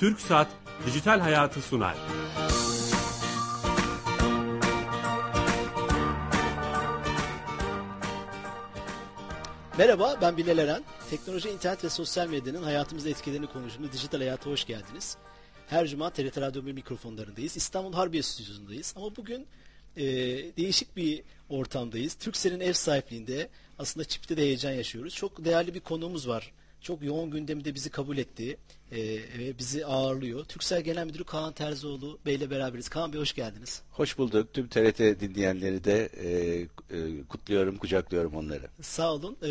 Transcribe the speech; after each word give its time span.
Türk 0.00 0.20
Saat 0.20 0.48
Dijital 0.86 1.20
Hayatı 1.20 1.62
sunar. 1.62 1.96
Merhaba 9.78 10.18
ben 10.20 10.36
Bilal 10.36 10.58
Eren. 10.58 10.84
Teknoloji, 11.10 11.48
internet 11.48 11.84
ve 11.84 11.88
sosyal 11.88 12.28
medyanın 12.28 12.62
hayatımızda 12.62 13.08
etkilerini 13.08 13.46
konuştuğumuz 13.46 13.92
Dijital 13.92 14.18
Hayat'a 14.18 14.50
hoş 14.50 14.64
geldiniz. 14.66 15.16
Her 15.66 15.86
cuma 15.86 16.10
TRT 16.10 16.38
Radyo 16.38 16.66
1 16.66 16.72
mikrofonlarındayız. 16.72 17.56
İstanbul 17.56 17.92
Harbiye 17.92 18.22
Stüdyosu'ndayız. 18.22 18.94
Ama 18.96 19.16
bugün 19.16 19.46
e, 19.96 20.04
değişik 20.56 20.96
bir 20.96 21.22
ortamdayız. 21.48 22.14
Türksel'in 22.14 22.60
ev 22.60 22.72
sahipliğinde 22.72 23.48
aslında 23.78 24.04
çipte 24.04 24.36
de 24.36 24.42
heyecan 24.42 24.72
yaşıyoruz. 24.72 25.14
Çok 25.14 25.44
değerli 25.44 25.74
bir 25.74 25.80
konuğumuz 25.80 26.28
var. 26.28 26.52
Çok 26.86 27.02
yoğun 27.02 27.30
gündemde 27.30 27.74
bizi 27.74 27.90
kabul 27.90 28.18
etti 28.18 28.58
e, 28.92 28.98
ve 29.38 29.58
bizi 29.58 29.86
ağırlıyor. 29.86 30.44
Türksel 30.44 30.82
Genel 30.82 31.06
Müdürü 31.06 31.24
Kaan 31.24 31.52
Terzioğlu 31.52 32.18
Bey 32.26 32.34
ile 32.34 32.50
beraberiz. 32.50 32.88
Kaan 32.88 33.12
Bey 33.12 33.20
hoş 33.20 33.34
geldiniz. 33.34 33.82
Hoş 33.90 34.18
bulduk. 34.18 34.54
Tüm 34.54 34.68
TRT 34.68 34.98
dinleyenleri 34.98 35.84
de 35.84 36.06
e, 36.06 36.28
e, 36.96 37.22
kutluyorum, 37.28 37.76
kucaklıyorum 37.76 38.34
onları. 38.34 38.68
Sağ 38.80 39.12
olun. 39.12 39.36
E, 39.42 39.48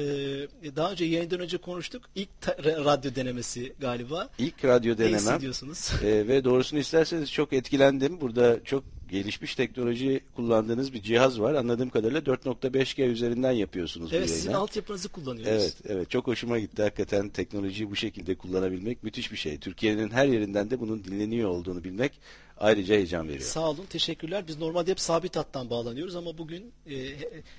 daha 0.76 0.92
önce 0.92 1.06
yayından 1.06 1.40
önce 1.40 1.58
konuştuk. 1.58 2.04
İlk 2.16 2.30
radyo 2.60 3.16
denemesi 3.16 3.74
galiba. 3.80 4.30
İlk 4.40 4.66
radyo 4.66 4.98
denemem. 4.98 5.42
diyorsunuz. 5.42 5.92
E, 6.04 6.28
ve 6.28 6.44
doğrusunu 6.44 6.80
isterseniz 6.80 7.32
çok 7.32 7.54
etkilendim. 7.54 8.22
Burada 8.22 8.64
çok 8.64 8.84
gelişmiş 9.16 9.56
teknoloji 9.56 10.22
kullandığınız 10.36 10.94
bir 10.94 11.02
cihaz 11.02 11.42
var. 11.42 11.54
Anladığım 11.54 11.90
kadarıyla 11.90 12.20
4.5G 12.20 13.06
üzerinden 13.06 13.52
yapıyorsunuz 13.52 14.14
evet, 14.14 14.24
bu 14.24 14.34
sizin 14.34 14.54
altyapınızı 14.54 15.10
kullanıyoruz. 15.10 15.52
Evet, 15.52 15.76
evet. 15.86 16.10
Çok 16.10 16.28
hoşuma 16.28 16.60
gitti. 16.60 16.82
Hakikaten 16.82 17.30
teknolojiyi 17.30 17.92
bu 17.92 17.96
şekilde 17.96 18.36
kullanabilmek 18.36 19.04
müthiş 19.04 19.32
bir 19.32 19.38
şey. 19.38 19.58
Türkiye'nin 19.58 20.10
her 20.12 20.28
yerinden 20.28 20.70
de 20.70 20.80
bunun 20.80 21.04
dinleniyor 21.04 21.50
olduğunu 21.50 21.84
bilmek 21.84 22.20
ayrıca 22.58 22.96
heyecan 22.96 23.28
veriyor. 23.28 23.44
Sağ 23.44 23.70
olun, 23.70 23.86
teşekkürler. 23.90 24.48
Biz 24.48 24.58
normalde 24.58 24.92
hep 24.92 25.00
sabit 25.00 25.36
hattan 25.36 25.70
bağlanıyoruz 25.70 26.16
ama 26.16 26.38
bugün 26.38 26.72
e, 26.90 26.96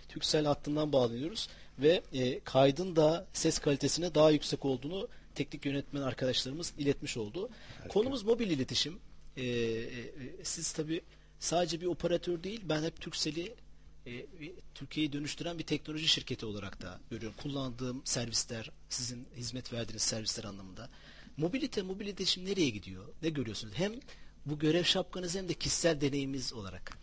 Türksel 0.08 0.44
hattından 0.44 0.92
bağlanıyoruz 0.92 1.48
ve 1.78 2.02
e, 2.12 2.40
kaydın 2.40 2.96
da 2.96 3.26
ses 3.32 3.58
kalitesine 3.58 4.14
daha 4.14 4.30
yüksek 4.30 4.64
olduğunu 4.64 5.08
teknik 5.34 5.66
yönetmen 5.66 6.02
arkadaşlarımız 6.02 6.72
iletmiş 6.78 7.16
oldu. 7.16 7.48
Harika. 7.78 7.88
Konumuz 7.88 8.22
mobil 8.22 8.50
iletişim. 8.50 8.98
E, 9.36 9.44
e, 9.44 9.86
siz 10.42 10.72
tabii 10.72 11.00
sadece 11.40 11.80
bir 11.80 11.86
operatör 11.86 12.42
değil, 12.42 12.60
ben 12.64 12.82
hep 12.82 13.00
Türksel'i 13.00 13.54
e, 14.06 14.26
Türkiye'yi 14.74 15.12
dönüştüren 15.12 15.58
bir 15.58 15.64
teknoloji 15.64 16.08
şirketi 16.08 16.46
olarak 16.46 16.82
da 16.82 17.00
görüyorum. 17.10 17.36
Kullandığım 17.42 18.02
servisler, 18.04 18.70
sizin 18.88 19.26
hizmet 19.36 19.72
verdiğiniz 19.72 20.02
servisler 20.02 20.44
anlamında. 20.44 20.90
Mobilite, 21.36 21.82
mobil 21.82 22.06
iletişim 22.06 22.44
nereye 22.44 22.70
gidiyor? 22.70 23.04
Ne 23.22 23.28
görüyorsunuz? 23.28 23.74
Hem 23.76 23.92
bu 24.46 24.58
görev 24.58 24.84
şapkanız 24.84 25.36
hem 25.36 25.48
de 25.48 25.54
kişisel 25.54 26.00
deneyimimiz 26.00 26.52
olarak. 26.52 26.98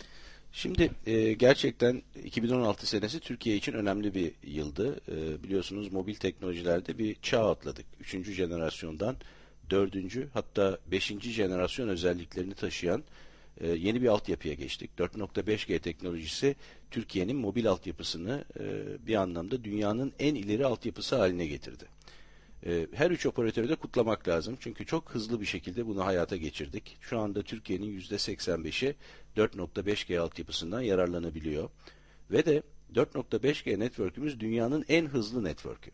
Şimdi 0.52 0.92
e, 1.06 1.34
gerçekten 1.34 2.02
2016 2.24 2.88
senesi 2.88 3.20
Türkiye 3.20 3.56
için 3.56 3.74
önemli 3.74 4.14
bir 4.14 4.32
yıldı. 4.44 5.02
E, 5.12 5.44
biliyorsunuz 5.44 5.92
mobil 5.92 6.16
teknolojilerde 6.16 6.98
bir 6.98 7.16
çağ 7.22 7.52
atladık. 7.52 7.86
Üçüncü 8.00 8.34
jenerasyondan 8.34 9.16
dördüncü 9.70 10.30
hatta 10.34 10.78
beşinci 10.92 11.32
jenerasyon 11.32 11.88
özelliklerini 11.88 12.54
taşıyan 12.54 13.04
e, 13.62 13.68
yeni 13.68 14.02
bir 14.02 14.08
altyapıya 14.08 14.54
geçtik. 14.54 14.92
4.5G 14.98 15.80
teknolojisi 15.80 16.56
Türkiye'nin 16.92 17.36
mobil 17.36 17.70
altyapısını 17.70 18.46
e, 18.60 18.64
bir 19.08 19.16
anlamda 19.16 19.64
dünyanın 19.64 20.14
en 20.20 20.36
ileri 20.36 20.66
altyapısı 20.66 21.16
haline 21.16 21.46
getirdi. 21.46 21.86
E, 22.66 22.88
her 22.94 23.12
üç 23.12 23.26
operatörü 23.26 23.70
de 23.70 23.76
kutlamak 23.76 24.28
lazım. 24.28 24.58
Çünkü 24.60 24.86
çok 24.86 25.10
hızlı 25.10 25.42
bir 25.42 25.46
şekilde 25.46 25.88
bunu 25.88 26.06
hayata 26.06 26.38
geçirdik. 26.38 26.98
Şu 27.02 27.20
anda 27.20 27.42
Türkiye'nin 27.42 28.00
%85'i 28.00 28.96
4.5G 29.38 30.20
altyapısından 30.20 30.82
yararlanabiliyor. 30.82 31.70
Ve 32.32 32.46
de 32.46 32.64
4.5G 32.96 33.80
network'ümüz 33.80 34.40
dünyanın 34.40 34.86
en 34.90 35.06
hızlı 35.06 35.44
network'ü. 35.44 35.92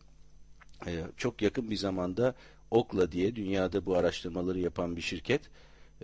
Çok 1.18 1.42
yakın 1.42 1.72
bir 1.72 1.76
zamanda 1.76 2.36
Okla 2.72 3.12
diye 3.12 3.36
dünyada 3.36 3.86
bu 3.86 3.96
araştırmaları 3.96 4.60
yapan 4.60 4.96
bir 4.96 5.02
şirket 5.02 5.42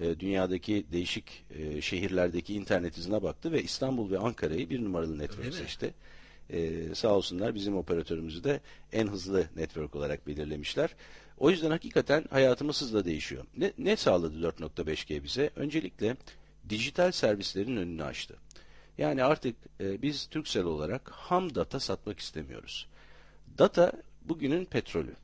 e, 0.02 0.20
dünyadaki 0.20 0.86
değişik 0.92 1.46
e, 1.50 1.82
şehirlerdeki 1.82 2.54
internet 2.54 2.98
hızına 2.98 3.24
baktı 3.24 3.52
ve 3.52 3.64
İstanbul 3.64 4.12
ve 4.12 4.18
Ankara'yı 4.18 4.70
bir 4.70 4.84
numaralı 4.84 5.20
network 5.20 5.54
seçti. 5.54 5.94
E, 6.50 6.96
sağ 6.96 7.16
olsunlar 7.16 7.56
bizim 7.56 7.78
operatörümüzü 7.78 8.44
de 8.44 8.60
en 8.92 9.08
hızlı 9.08 9.48
network 9.56 9.96
olarak 9.96 10.28
belirlemişler. 10.28 10.96
O 11.38 11.50
yüzden 11.50 11.72
hakikaten 11.72 12.26
hayatımız 12.30 12.82
hızla 12.82 13.06
değişiyor. 13.06 13.46
Ne, 13.58 13.74
ne 13.78 13.96
sağladı 13.96 14.48
4.5G 14.48 15.24
bize? 15.24 15.50
Öncelikle 15.56 16.18
dijital 16.70 17.12
servislerin 17.12 17.78
önünü 17.78 18.04
açtı. 18.04 18.36
Yani 18.98 19.24
artık 19.24 19.56
e, 19.80 20.02
biz 20.02 20.26
Türksel 20.26 20.64
olarak 20.64 21.10
ham 21.10 21.56
data 21.56 21.80
satmak 21.80 22.20
istemiyoruz. 22.20 22.88
Data 23.58 23.92
bugünün 24.22 24.66
petrolü. 24.66 25.16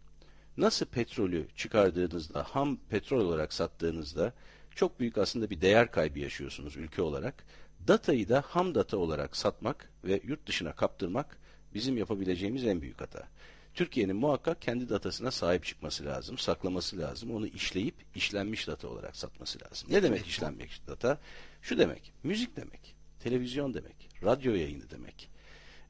Nasıl 0.57 0.85
petrolü 0.85 1.47
çıkardığınızda, 1.55 2.43
ham 2.43 2.77
petrol 2.89 3.25
olarak 3.25 3.53
sattığınızda 3.53 4.33
çok 4.75 4.99
büyük 4.99 5.17
aslında 5.17 5.49
bir 5.49 5.61
değer 5.61 5.91
kaybı 5.91 6.19
yaşıyorsunuz 6.19 6.77
ülke 6.77 7.01
olarak. 7.01 7.43
Datayı 7.87 8.29
da 8.29 8.43
ham 8.47 8.75
data 8.75 8.97
olarak 8.97 9.37
satmak 9.37 9.91
ve 10.03 10.21
yurt 10.23 10.47
dışına 10.47 10.75
kaptırmak 10.75 11.37
bizim 11.73 11.97
yapabileceğimiz 11.97 12.65
en 12.65 12.81
büyük 12.81 13.01
hata. 13.01 13.27
Türkiye'nin 13.73 14.15
muhakkak 14.15 14.61
kendi 14.61 14.89
datasına 14.89 15.31
sahip 15.31 15.65
çıkması 15.65 16.05
lazım, 16.05 16.37
saklaması 16.37 16.97
lazım. 16.97 17.31
Onu 17.31 17.47
işleyip 17.47 17.95
işlenmiş 18.15 18.67
data 18.67 18.87
olarak 18.87 19.15
satması 19.15 19.59
lazım. 19.61 19.89
Ne, 19.91 20.03
demek 20.03 20.27
işlenmiş 20.27 20.81
data? 20.87 21.19
Şu 21.61 21.77
demek, 21.77 22.13
müzik 22.23 22.55
demek, 22.55 22.95
televizyon 23.19 23.73
demek, 23.73 24.09
radyo 24.23 24.53
yayını 24.53 24.89
demek, 24.89 25.29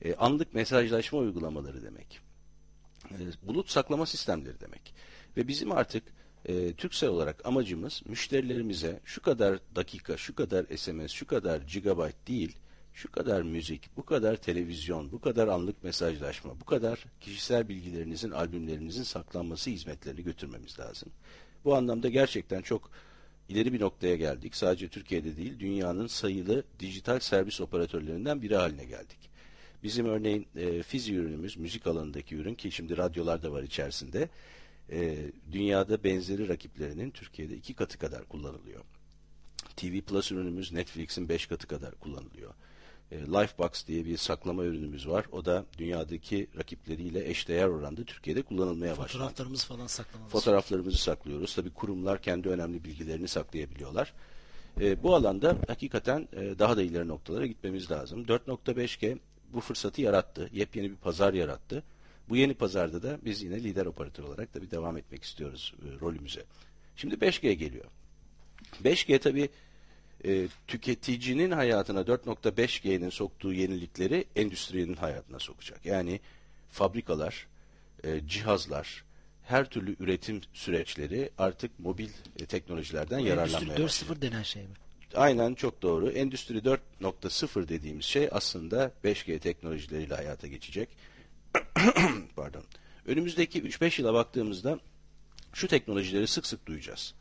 e, 0.02 0.16
anlık 0.16 0.54
mesajlaşma 0.54 1.20
uygulamaları 1.20 1.84
demek, 1.84 2.20
e, 3.12 3.48
bulut 3.48 3.70
saklama 3.70 4.06
sistemleri 4.06 4.60
demek. 4.60 4.94
Ve 5.38 5.48
bizim 5.48 5.72
artık 5.72 6.04
e, 6.46 6.74
Türksel 6.74 7.10
olarak 7.10 7.46
amacımız 7.46 8.02
müşterilerimize 8.06 9.00
şu 9.06 9.22
kadar 9.22 9.60
dakika, 9.76 10.18
şu 10.18 10.36
kadar 10.36 10.66
SMS, 10.78 11.12
şu 11.12 11.28
kadar 11.28 11.62
gigabyte 11.62 12.28
değil, 12.28 12.58
şu 12.94 13.12
kadar 13.12 13.42
müzik, 13.42 13.98
bu 13.98 14.06
kadar 14.06 14.36
televizyon, 14.36 15.12
bu 15.12 15.22
kadar 15.22 15.48
anlık 15.48 15.84
mesajlaşma, 15.84 16.60
bu 16.60 16.66
kadar 16.66 17.06
kişisel 17.22 17.70
bilgilerinizin, 17.70 18.32
albümlerinizin 18.32 19.04
saklanması 19.04 19.70
hizmetlerini 19.70 20.24
götürmemiz 20.24 20.80
lazım. 20.80 21.10
Bu 21.66 21.76
anlamda 21.76 22.10
gerçekten 22.10 22.62
çok 22.62 22.92
ileri 23.50 23.74
bir 23.74 23.82
noktaya 23.82 24.16
geldik. 24.16 24.56
Sadece 24.56 24.88
Türkiye'de 24.88 25.38
değil, 25.38 25.60
dünyanın 25.60 26.08
sayılı 26.08 26.64
dijital 26.80 27.20
servis 27.20 27.62
operatörlerinden 27.62 28.42
biri 28.42 28.56
haline 28.56 28.86
geldik. 28.86 29.32
Bizim 29.84 30.06
örneğin 30.06 30.48
e, 30.56 30.84
fizi 30.84 31.14
ürünümüz, 31.14 31.58
müzik 31.58 31.88
alanındaki 31.88 32.36
ürün 32.36 32.56
ki 32.56 32.72
şimdi 32.72 32.98
radyolarda 32.98 33.52
var 33.52 33.64
içerisinde 33.64 34.30
e, 34.92 35.32
dünyada 35.52 36.04
benzeri 36.04 36.50
rakiplerinin 36.50 37.12
Türkiye'de 37.12 37.56
iki 37.56 37.74
katı 37.74 37.98
kadar 37.98 38.26
kullanılıyor. 38.26 38.82
TV 39.76 40.02
Plus 40.02 40.32
ürünümüz 40.32 40.72
Netflix'in 40.72 41.30
beş 41.30 41.48
katı 41.48 41.68
kadar 41.68 41.96
kullanılıyor. 41.96 42.54
E, 43.12 43.20
Lifebox 43.20 43.88
diye 43.88 44.06
bir 44.06 44.18
saklama 44.18 44.64
ürünümüz 44.64 45.08
var. 45.08 45.26
O 45.32 45.46
da 45.46 45.66
dünyadaki 45.78 46.48
rakipleriyle 46.58 47.30
eşdeğer 47.30 47.68
oranda 47.68 48.04
Türkiye'de 48.04 48.42
kullanılmaya 48.42 48.98
başlandı. 48.98 49.12
Fotoğraflarımızı 49.12 49.68
falan 49.68 49.88
saklamamız. 49.88 50.32
Fotoğraflarımızı 50.32 50.98
saklıyoruz. 50.98 51.56
Tabii 51.56 51.70
kurumlar 51.70 52.22
kendi 52.22 52.50
önemli 52.50 52.84
bilgilerini 52.84 53.28
saklayabiliyorlar. 53.28 54.14
E, 54.82 55.04
bu 55.04 55.16
alanda 55.16 55.58
hakikaten 55.68 56.28
e, 56.34 56.60
daha 56.60 56.78
da 56.78 56.82
ileri 56.82 57.08
noktalara 57.08 57.46
gitmemiz 57.46 57.92
lazım. 57.92 58.24
4.5G 58.24 59.18
bu 59.54 59.60
fırsatı 59.60 60.02
yarattı. 60.02 60.50
Yepyeni 60.54 60.92
bir 60.92 60.96
pazar 60.96 61.34
yarattı. 61.34 61.84
Bu 62.30 62.38
yeni 62.38 62.54
pazarda 62.54 63.04
da 63.04 63.20
biz 63.26 63.44
yine 63.44 63.64
lider 63.64 63.86
operatör 63.86 64.24
olarak 64.24 64.54
da 64.54 64.62
bir 64.62 64.72
devam 64.72 64.98
etmek 64.98 65.24
istiyoruz 65.24 65.74
e, 65.86 66.00
rolümüze. 66.00 66.44
Şimdi 66.96 67.16
5G 67.16 67.52
geliyor. 67.52 67.86
5G 68.84 69.20
tabi 69.20 69.50
e, 70.26 70.48
tüketicinin 70.68 71.52
hayatına 71.52 72.02
4.5G'nin 72.02 73.10
soktuğu 73.10 73.54
yenilikleri 73.54 74.26
endüstrinin 74.36 74.96
hayatına 74.96 75.40
sokacak. 75.40 75.86
Yani 75.86 76.20
fabrikalar, 76.70 77.48
e, 78.04 78.28
cihazlar, 78.28 79.04
her 79.44 79.70
türlü 79.70 79.96
üretim 80.00 80.42
süreçleri 80.54 81.30
artık 81.38 81.80
mobil 81.80 82.10
e, 82.40 82.46
teknolojilerden 82.46 83.20
Bu 83.20 83.26
yararlanmaya 83.26 83.80
Endüstri 83.80 84.06
4.0 84.06 84.22
denen 84.22 84.44
şey 84.44 84.64
mi? 84.64 84.74
Aynen 85.16 85.54
çok 85.54 85.82
doğru. 85.82 86.10
Endüstri 86.12 86.58
4.0 86.58 87.68
dediğimiz 87.68 88.06
şey 88.06 88.30
aslında 88.32 88.92
5G 89.04 89.40
teknolojileriyle 89.40 90.16
hayata 90.16 90.48
geçecek. 90.48 90.90
Pardon. 92.36 92.64
Önümüzdeki 93.06 93.62
3-5 93.62 94.02
yıla 94.02 94.14
baktığımızda 94.14 94.80
şu 95.54 95.68
teknolojileri 95.68 96.28
sık 96.28 96.46
sık 96.46 96.66
duyacağız. 96.66 97.14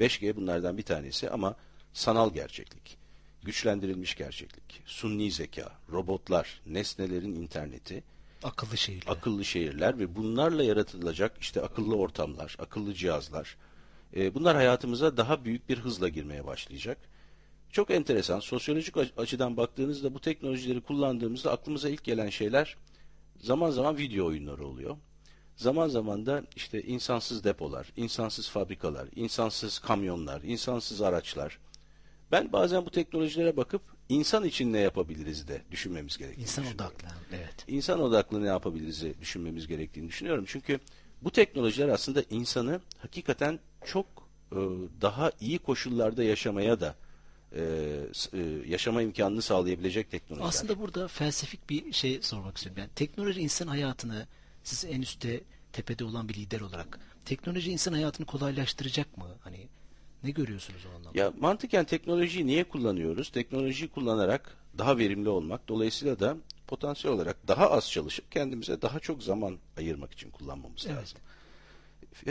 5G 0.00 0.36
bunlardan 0.36 0.78
bir 0.78 0.82
tanesi 0.82 1.30
ama 1.30 1.56
sanal 1.92 2.34
gerçeklik, 2.34 2.98
güçlendirilmiş 3.42 4.16
gerçeklik, 4.16 4.82
sunni 4.86 5.30
zeka, 5.30 5.72
robotlar, 5.92 6.60
nesnelerin 6.66 7.34
interneti, 7.34 8.04
akıllı 8.42 8.76
şehirler, 8.76 9.12
akıllı 9.12 9.44
şehirler 9.44 9.98
ve 9.98 10.16
bunlarla 10.16 10.62
yaratılacak 10.62 11.36
işte 11.40 11.62
akıllı 11.62 11.96
ortamlar, 11.96 12.56
akıllı 12.58 12.94
cihazlar, 12.94 13.56
E, 14.16 14.34
bunlar 14.34 14.56
hayatımıza 14.56 15.16
daha 15.16 15.44
büyük 15.44 15.68
bir 15.68 15.78
hızla 15.78 16.08
girmeye 16.08 16.46
başlayacak. 16.46 16.98
Çok 17.72 17.90
enteresan. 17.90 18.40
Sosyolojik 18.40 18.94
açıdan 19.16 19.56
baktığınızda 19.56 20.14
bu 20.14 20.20
teknolojileri 20.20 20.80
kullandığımızda 20.80 21.52
aklımıza 21.52 21.88
ilk 21.88 22.04
gelen 22.04 22.30
şeyler 22.30 22.76
zaman 23.40 23.70
zaman 23.70 23.98
video 23.98 24.26
oyunları 24.26 24.66
oluyor. 24.66 24.96
Zaman 25.56 25.88
zaman 25.88 26.26
da 26.26 26.42
işte 26.56 26.82
insansız 26.82 27.44
depolar, 27.44 27.92
insansız 27.96 28.48
fabrikalar, 28.48 29.08
insansız 29.16 29.78
kamyonlar, 29.78 30.42
insansız 30.42 31.00
araçlar. 31.02 31.58
Ben 32.32 32.52
bazen 32.52 32.86
bu 32.86 32.90
teknolojilere 32.90 33.56
bakıp 33.56 33.82
insan 34.08 34.44
için 34.44 34.72
ne 34.72 34.78
yapabiliriz 34.78 35.48
de 35.48 35.62
düşünmemiz 35.70 36.18
gerektiğini 36.18 36.42
İnsan 36.42 36.66
odaklı. 36.74 37.08
Evet. 37.32 37.64
İnsan 37.68 38.00
odaklı 38.00 38.42
ne 38.42 38.46
yapabiliriz 38.46 39.02
de 39.02 39.20
düşünmemiz 39.20 39.66
gerektiğini 39.66 40.08
düşünüyorum. 40.08 40.44
Çünkü 40.48 40.80
bu 41.22 41.30
teknolojiler 41.30 41.88
aslında 41.88 42.22
insanı 42.30 42.80
hakikaten 42.98 43.58
çok 43.84 44.06
e, 44.52 44.56
daha 45.00 45.32
iyi 45.40 45.58
koşullarda 45.58 46.22
yaşamaya 46.22 46.80
da 46.80 46.94
e, 47.56 47.62
e, 48.32 48.38
yaşama 48.66 49.02
imkanını 49.02 49.42
sağlayabilecek 49.42 50.10
teknolojiler. 50.10 50.48
Aslında 50.48 50.78
burada 50.78 51.08
felsefik 51.08 51.70
bir 51.70 51.92
şey 51.92 52.22
sormak 52.22 52.56
istiyorum. 52.56 52.80
Yani 52.80 52.90
teknoloji 52.94 53.40
insan 53.40 53.66
hayatını 53.66 54.26
siz 54.64 54.84
en 54.84 55.02
üstte 55.02 55.40
tepede 55.72 56.04
olan 56.04 56.28
bir 56.28 56.34
lider 56.34 56.60
olarak 56.60 56.98
teknoloji 57.24 57.70
insan 57.72 57.92
hayatını 57.92 58.26
kolaylaştıracak 58.26 59.18
mı? 59.18 59.36
Hani 59.40 59.68
ne 60.24 60.30
görüyorsunuz 60.30 60.86
o 60.86 60.96
anlamda? 60.96 61.18
Ya 61.20 61.32
mantıken 61.40 61.84
teknolojiyi 61.84 62.46
niye 62.46 62.64
kullanıyoruz? 62.64 63.30
Teknolojiyi 63.30 63.90
kullanarak 63.90 64.56
daha 64.78 64.98
verimli 64.98 65.28
olmak, 65.28 65.68
dolayısıyla 65.68 66.20
da 66.20 66.36
potansiyel 66.66 67.16
olarak 67.16 67.48
daha 67.48 67.70
az 67.70 67.90
çalışıp 67.90 68.32
kendimize 68.32 68.82
daha 68.82 69.00
çok 69.00 69.22
zaman 69.22 69.58
ayırmak 69.76 70.12
için 70.12 70.30
kullanmamız 70.30 70.86
Evet. 70.86 70.98
lazım. 70.98 71.18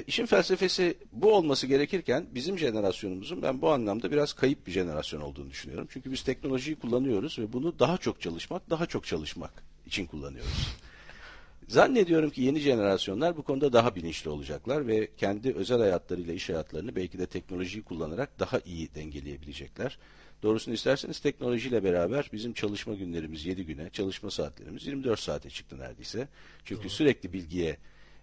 İşin 0.07 0.25
felsefesi 0.25 0.97
bu 1.11 1.33
olması 1.33 1.67
gerekirken 1.67 2.27
bizim 2.35 2.59
jenerasyonumuzun 2.59 3.41
ben 3.41 3.61
bu 3.61 3.71
anlamda 3.71 4.11
biraz 4.11 4.33
kayıp 4.33 4.67
bir 4.67 4.71
jenerasyon 4.71 5.21
olduğunu 5.21 5.49
düşünüyorum. 5.49 5.87
Çünkü 5.91 6.11
biz 6.11 6.23
teknolojiyi 6.23 6.75
kullanıyoruz 6.75 7.39
ve 7.39 7.53
bunu 7.53 7.79
daha 7.79 7.97
çok 7.97 8.21
çalışmak, 8.21 8.69
daha 8.69 8.85
çok 8.85 9.05
çalışmak 9.05 9.63
için 9.85 10.05
kullanıyoruz. 10.05 10.77
Zannediyorum 11.67 12.29
ki 12.29 12.41
yeni 12.41 12.59
jenerasyonlar 12.59 13.37
bu 13.37 13.43
konuda 13.43 13.73
daha 13.73 13.95
bilinçli 13.95 14.29
olacaklar 14.29 14.87
ve 14.87 15.09
kendi 15.17 15.53
özel 15.53 15.79
hayatlarıyla 15.79 16.33
iş 16.33 16.49
hayatlarını 16.49 16.95
belki 16.95 17.19
de 17.19 17.25
teknolojiyi 17.25 17.83
kullanarak 17.83 18.39
daha 18.39 18.59
iyi 18.59 18.95
dengeleyebilecekler. 18.95 19.97
Doğrusunu 20.43 20.73
isterseniz 20.73 21.19
teknolojiyle 21.19 21.83
beraber 21.83 22.29
bizim 22.33 22.53
çalışma 22.53 22.93
günlerimiz 22.93 23.45
7 23.45 23.65
güne, 23.65 23.89
çalışma 23.89 24.31
saatlerimiz 24.31 24.87
24 24.87 25.19
saate 25.19 25.49
çıktı 25.49 25.79
neredeyse. 25.79 26.27
Çünkü 26.65 26.89
sürekli 26.89 27.33
bilgiye 27.33 27.77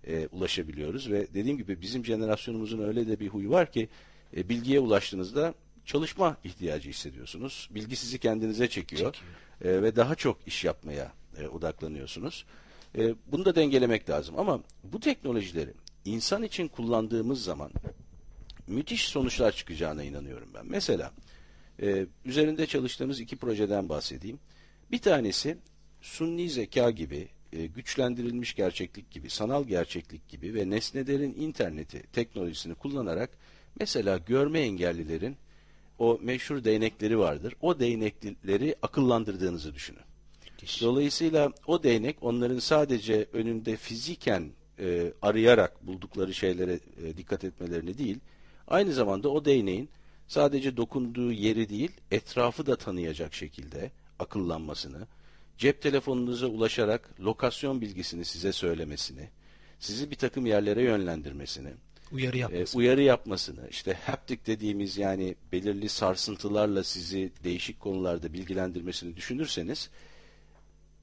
e, 0.06 0.28
ulaşabiliyoruz 0.32 1.10
ve 1.10 1.26
dediğim 1.34 1.58
gibi 1.58 1.80
bizim 1.80 2.04
jenerasyonumuzun 2.04 2.82
öyle 2.82 3.06
de 3.06 3.20
bir 3.20 3.28
huyu 3.28 3.50
var 3.50 3.72
ki 3.72 3.88
e, 4.36 4.48
bilgiye 4.48 4.80
ulaştığınızda 4.80 5.54
çalışma 5.84 6.36
ihtiyacı 6.44 6.90
hissediyorsunuz. 6.90 7.68
Bilgi 7.70 7.96
sizi 7.96 8.18
kendinize 8.18 8.68
çekiyor, 8.68 9.16
E, 9.64 9.82
ve 9.82 9.96
daha 9.96 10.14
çok 10.14 10.38
iş 10.46 10.64
yapmaya 10.64 11.12
e, 11.38 11.46
odaklanıyorsunuz. 11.48 12.44
E, 12.98 13.14
bunu 13.26 13.44
da 13.44 13.54
dengelemek 13.54 14.10
lazım 14.10 14.38
ama 14.38 14.62
bu 14.84 15.00
teknolojileri 15.00 15.70
insan 16.04 16.42
için 16.42 16.68
kullandığımız 16.68 17.44
zaman 17.44 17.70
müthiş 18.66 19.08
sonuçlar 19.08 19.52
çıkacağına 19.52 20.02
inanıyorum 20.04 20.48
ben. 20.54 20.66
Mesela 20.66 21.12
e, 21.82 22.06
üzerinde 22.24 22.66
çalıştığımız 22.66 23.20
iki 23.20 23.36
projeden 23.36 23.88
bahsedeyim. 23.88 24.38
Bir 24.90 24.98
tanesi 24.98 25.58
sunni 26.00 26.50
zeka 26.50 26.90
gibi, 26.90 27.28
e, 27.54 27.66
güçlendirilmiş 27.66 28.54
gerçeklik 28.54 29.10
gibi, 29.10 29.30
sanal 29.30 29.64
gerçeklik 29.64 30.28
gibi 30.28 30.54
ve 30.54 30.70
nesnelerin 30.70 31.34
interneti 31.34 32.02
teknolojisini 32.12 32.74
kullanarak 32.74 33.30
mesela 33.80 34.18
görme 34.18 34.60
engellilerin 34.60 35.36
o 35.98 36.18
meşhur 36.22 36.64
değnekleri 36.64 37.18
vardır. 37.18 37.54
O 37.60 37.78
değnekleri 37.80 38.76
akıllandırdığınızı 38.82 39.74
düşünün. 39.74 40.02
Dolayısıyla 40.80 41.52
o 41.66 41.82
değnek 41.82 42.16
onların 42.20 42.58
sadece 42.58 43.26
önünde 43.32 43.76
fiziken 43.76 44.52
e, 44.78 45.12
arayarak 45.22 45.86
buldukları 45.86 46.34
şeylere 46.34 46.80
e, 47.04 47.16
dikkat 47.16 47.44
etmelerini 47.44 47.98
değil, 47.98 48.18
aynı 48.68 48.92
zamanda 48.92 49.28
o 49.28 49.44
değneğin 49.44 49.88
sadece 50.28 50.76
dokunduğu 50.76 51.32
yeri 51.32 51.68
değil, 51.68 51.90
etrafı 52.10 52.66
da 52.66 52.76
tanıyacak 52.76 53.34
şekilde 53.34 53.90
akıllanmasını, 54.18 55.06
cep 55.58 55.82
telefonunuza 55.82 56.46
ulaşarak 56.46 57.20
lokasyon 57.20 57.80
bilgisini 57.80 58.24
size 58.24 58.52
söylemesini, 58.52 59.28
sizi 59.78 60.10
bir 60.10 60.16
takım 60.16 60.46
yerlere 60.46 60.82
yönlendirmesini, 60.82 61.68
Uyarı 62.12 62.36
e, 62.36 62.40
yapması. 62.40 62.78
uyarı 62.78 63.02
yapmasını, 63.02 63.68
işte 63.70 63.94
haptic 64.06 64.40
dediğimiz 64.46 64.98
yani 64.98 65.34
belirli 65.52 65.88
sarsıntılarla 65.88 66.84
sizi 66.84 67.32
değişik 67.44 67.80
konularda 67.80 68.32
bilgilendirmesini 68.32 69.16
düşünürseniz, 69.16 69.90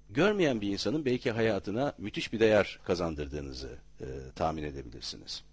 görmeyen 0.09 0.61
bir 0.61 0.69
insanın 0.69 1.05
belki 1.05 1.31
hayatına 1.31 1.93
müthiş 1.97 2.33
bir 2.33 2.39
değer 2.39 2.79
kazandırdığınızı 2.83 3.77
e, 4.01 4.05
tahmin 4.35 4.63
edebilirsiniz. 4.63 5.43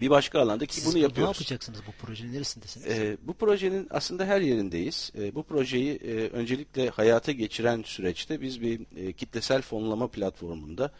Bir 0.00 0.10
başka 0.10 0.40
alanda 0.40 0.66
ki 0.66 0.74
Siz 0.74 0.86
bunu 0.86 0.94
bu- 0.94 0.98
yapıyoruz. 0.98 1.36
Ne 1.36 1.42
yapacaksınız 1.42 1.80
bu 1.86 1.92
projenin 2.06 2.32
neresindesiniz? 2.32 2.86
Ee, 2.86 3.16
bu 3.22 3.34
projenin 3.34 3.86
aslında 3.90 4.24
her 4.24 4.40
yerindeyiz. 4.40 5.12
Ee, 5.18 5.34
bu 5.34 5.42
projeyi 5.42 5.94
e, 5.96 6.28
öncelikle 6.28 6.88
hayata 6.90 7.32
geçiren 7.32 7.82
süreçte 7.86 8.40
biz 8.40 8.60
bir 8.60 8.80
e, 8.96 9.12
kitlesel 9.12 9.62
fonlama 9.62 10.08
platformunda 10.08 10.92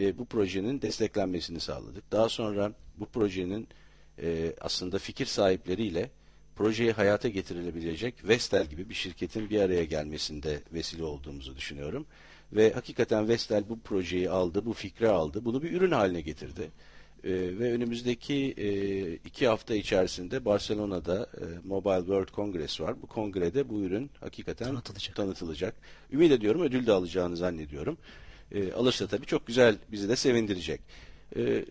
e, 0.00 0.18
bu 0.18 0.24
projenin 0.24 0.82
desteklenmesini 0.82 1.60
sağladık. 1.60 2.12
Daha 2.12 2.28
sonra 2.28 2.72
bu 2.98 3.06
projenin 3.06 3.68
e, 4.22 4.54
aslında 4.60 4.98
fikir 4.98 5.26
sahipleriyle 5.26 6.10
projeyi 6.56 6.92
hayata 6.92 7.28
getirilebilecek 7.28 8.28
Vestel 8.28 8.66
gibi 8.66 8.88
bir 8.88 8.94
şirketin 8.94 9.50
bir 9.50 9.60
araya 9.60 9.84
gelmesinde 9.84 10.62
vesile 10.72 11.04
olduğumuzu 11.04 11.56
düşünüyorum. 11.56 12.06
Ve 12.52 12.72
hakikaten 12.72 13.28
Vestel 13.28 13.68
bu 13.68 13.80
projeyi 13.80 14.30
aldı, 14.30 14.64
bu 14.66 14.72
fikri 14.72 15.08
aldı, 15.08 15.44
bunu 15.44 15.62
bir 15.62 15.72
ürün 15.72 15.90
haline 15.90 16.20
getirdi. 16.20 16.70
Ee, 17.24 17.30
ve 17.58 17.72
önümüzdeki 17.72 18.54
e, 18.56 18.68
iki 19.14 19.46
hafta 19.48 19.74
içerisinde 19.74 20.44
Barcelona'da 20.44 21.30
e, 21.40 21.44
Mobile 21.68 21.98
World 21.98 22.28
Congress 22.28 22.80
var. 22.80 23.02
Bu 23.02 23.06
kongrede 23.06 23.68
bu 23.68 23.80
ürün 23.80 24.10
hakikaten 24.20 24.66
Tanıtılacak. 24.66 25.16
tanıtılacak. 25.16 25.74
Ümit 26.12 26.32
ediyorum 26.32 26.62
ödül 26.62 26.86
de 26.86 26.92
alacağını 26.92 27.36
zannediyorum. 27.36 27.98
E, 28.52 28.72
alırsa 28.72 29.06
tabii 29.06 29.26
çok 29.26 29.46
güzel 29.46 29.76
bizi 29.92 30.08
de 30.08 30.16
sevindirecek. 30.16 30.80
E, 31.36 31.64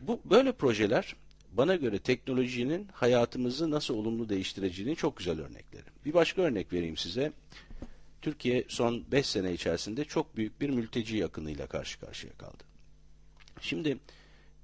bu 0.00 0.20
böyle 0.24 0.52
projeler 0.52 1.16
bana 1.52 1.76
göre 1.76 1.98
teknolojinin 1.98 2.88
hayatımızı 2.92 3.70
nasıl 3.70 3.94
olumlu 3.94 4.28
değiştireceğinin 4.28 4.94
çok 4.94 5.16
güzel 5.16 5.40
örnekleri. 5.40 5.84
Bir 6.06 6.14
başka 6.14 6.42
örnek 6.42 6.72
vereyim 6.72 6.96
size. 6.96 7.32
Türkiye 8.22 8.64
son 8.68 9.04
5 9.12 9.26
sene 9.26 9.52
içerisinde 9.52 10.04
çok 10.04 10.36
büyük 10.36 10.60
bir 10.60 10.70
mülteci 10.70 11.24
akınıyla 11.24 11.66
karşı 11.66 12.00
karşıya 12.00 12.32
kaldı. 12.32 12.64
Şimdi 13.60 13.98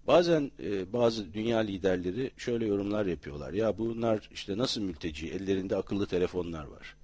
bazen 0.07 0.51
e, 0.63 0.93
bazı 0.93 1.35
dünya 1.35 1.59
liderleri 1.59 2.31
şöyle 2.37 2.67
yorumlar 2.67 3.07
yapıyorlar. 3.07 3.53
Ya 3.53 3.79
bunlar 3.79 4.29
işte 4.33 4.59
nasıl 4.59 4.81
mülteci? 4.81 5.29
Ellerinde 5.29 5.77
akıllı 5.77 6.07
telefonlar 6.07 6.65
var. 6.65 6.97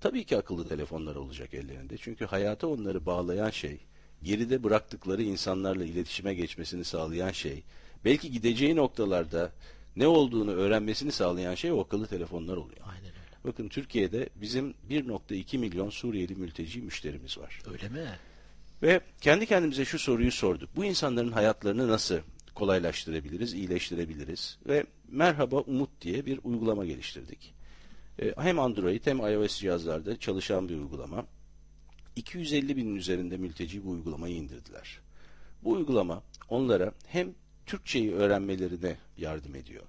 Tabii 0.00 0.24
ki 0.24 0.36
akıllı 0.36 0.68
telefonlar 0.68 1.16
olacak 1.16 1.54
ellerinde. 1.54 1.96
Çünkü 1.98 2.24
hayata 2.24 2.66
onları 2.66 3.06
bağlayan 3.06 3.50
şey, 3.50 3.78
geride 4.22 4.64
bıraktıkları 4.64 5.22
insanlarla 5.22 5.84
iletişime 5.84 6.34
geçmesini 6.34 6.84
sağlayan 6.84 7.30
şey, 7.30 7.62
belki 8.04 8.32
gideceği 8.32 8.76
noktalarda 8.76 9.52
ne 9.96 10.06
olduğunu 10.06 10.52
öğrenmesini 10.52 11.12
sağlayan 11.12 11.54
şey 11.54 11.72
o 11.72 11.80
akıllı 11.80 12.06
telefonlar 12.06 12.56
oluyor. 12.56 12.80
Aynen 12.86 13.04
öyle. 13.04 13.14
Bakın 13.44 13.68
Türkiye'de 13.68 14.28
bizim 14.36 14.74
1.2 14.90 15.58
milyon 15.58 15.90
Suriyeli 15.90 16.34
mülteci 16.34 16.80
müşterimiz 16.80 17.38
var. 17.38 17.60
Öyle 17.72 17.88
mi? 17.88 18.08
Ve 18.84 19.00
kendi 19.20 19.46
kendimize 19.46 19.84
şu 19.84 19.98
soruyu 19.98 20.32
sorduk. 20.32 20.76
Bu 20.76 20.84
insanların 20.84 21.32
hayatlarını 21.32 21.88
nasıl 21.88 22.18
kolaylaştırabiliriz, 22.54 23.54
iyileştirebiliriz? 23.54 24.58
Ve 24.66 24.84
Merhaba 25.08 25.60
Umut 25.60 26.00
diye 26.00 26.26
bir 26.26 26.40
uygulama 26.44 26.84
geliştirdik. 26.84 27.54
Ee, 28.18 28.34
Hem 28.38 28.58
Android 28.58 29.06
hem 29.06 29.18
iOS 29.18 29.58
cihazlarda 29.60 30.18
çalışan 30.18 30.68
bir 30.68 30.76
uygulama. 30.76 31.26
250 32.16 32.76
binin 32.76 32.96
üzerinde 32.96 33.36
mülteci 33.36 33.84
bu 33.84 33.90
uygulamayı 33.90 34.34
indirdiler. 34.34 35.00
Bu 35.62 35.72
uygulama 35.72 36.22
onlara 36.48 36.92
hem 37.06 37.34
Türkçeyi 37.66 38.14
öğrenmelerine 38.14 38.96
yardım 39.16 39.54
ediyor. 39.54 39.84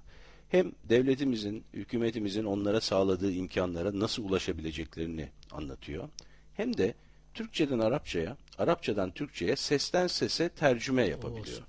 Hem 0.50 0.72
devletimizin, 0.84 1.64
hükümetimizin 1.74 2.44
onlara 2.44 2.82
sağladığı 2.82 3.32
imkanlara 3.32 4.00
nasıl 4.00 4.24
ulaşabileceklerini 4.24 5.30
anlatıyor. 5.52 6.10
Hem 6.54 6.78
de 6.78 6.94
Türkçeden 7.36 7.80
Arapçaya, 7.80 8.38
Arapçadan 8.58 9.12
Türkçeye 9.12 9.56
sesten 9.56 10.08
sese 10.08 10.50
tercüme 10.50 11.04
Oo, 11.06 11.10
yapabiliyor. 11.10 11.46
şey. 11.46 11.64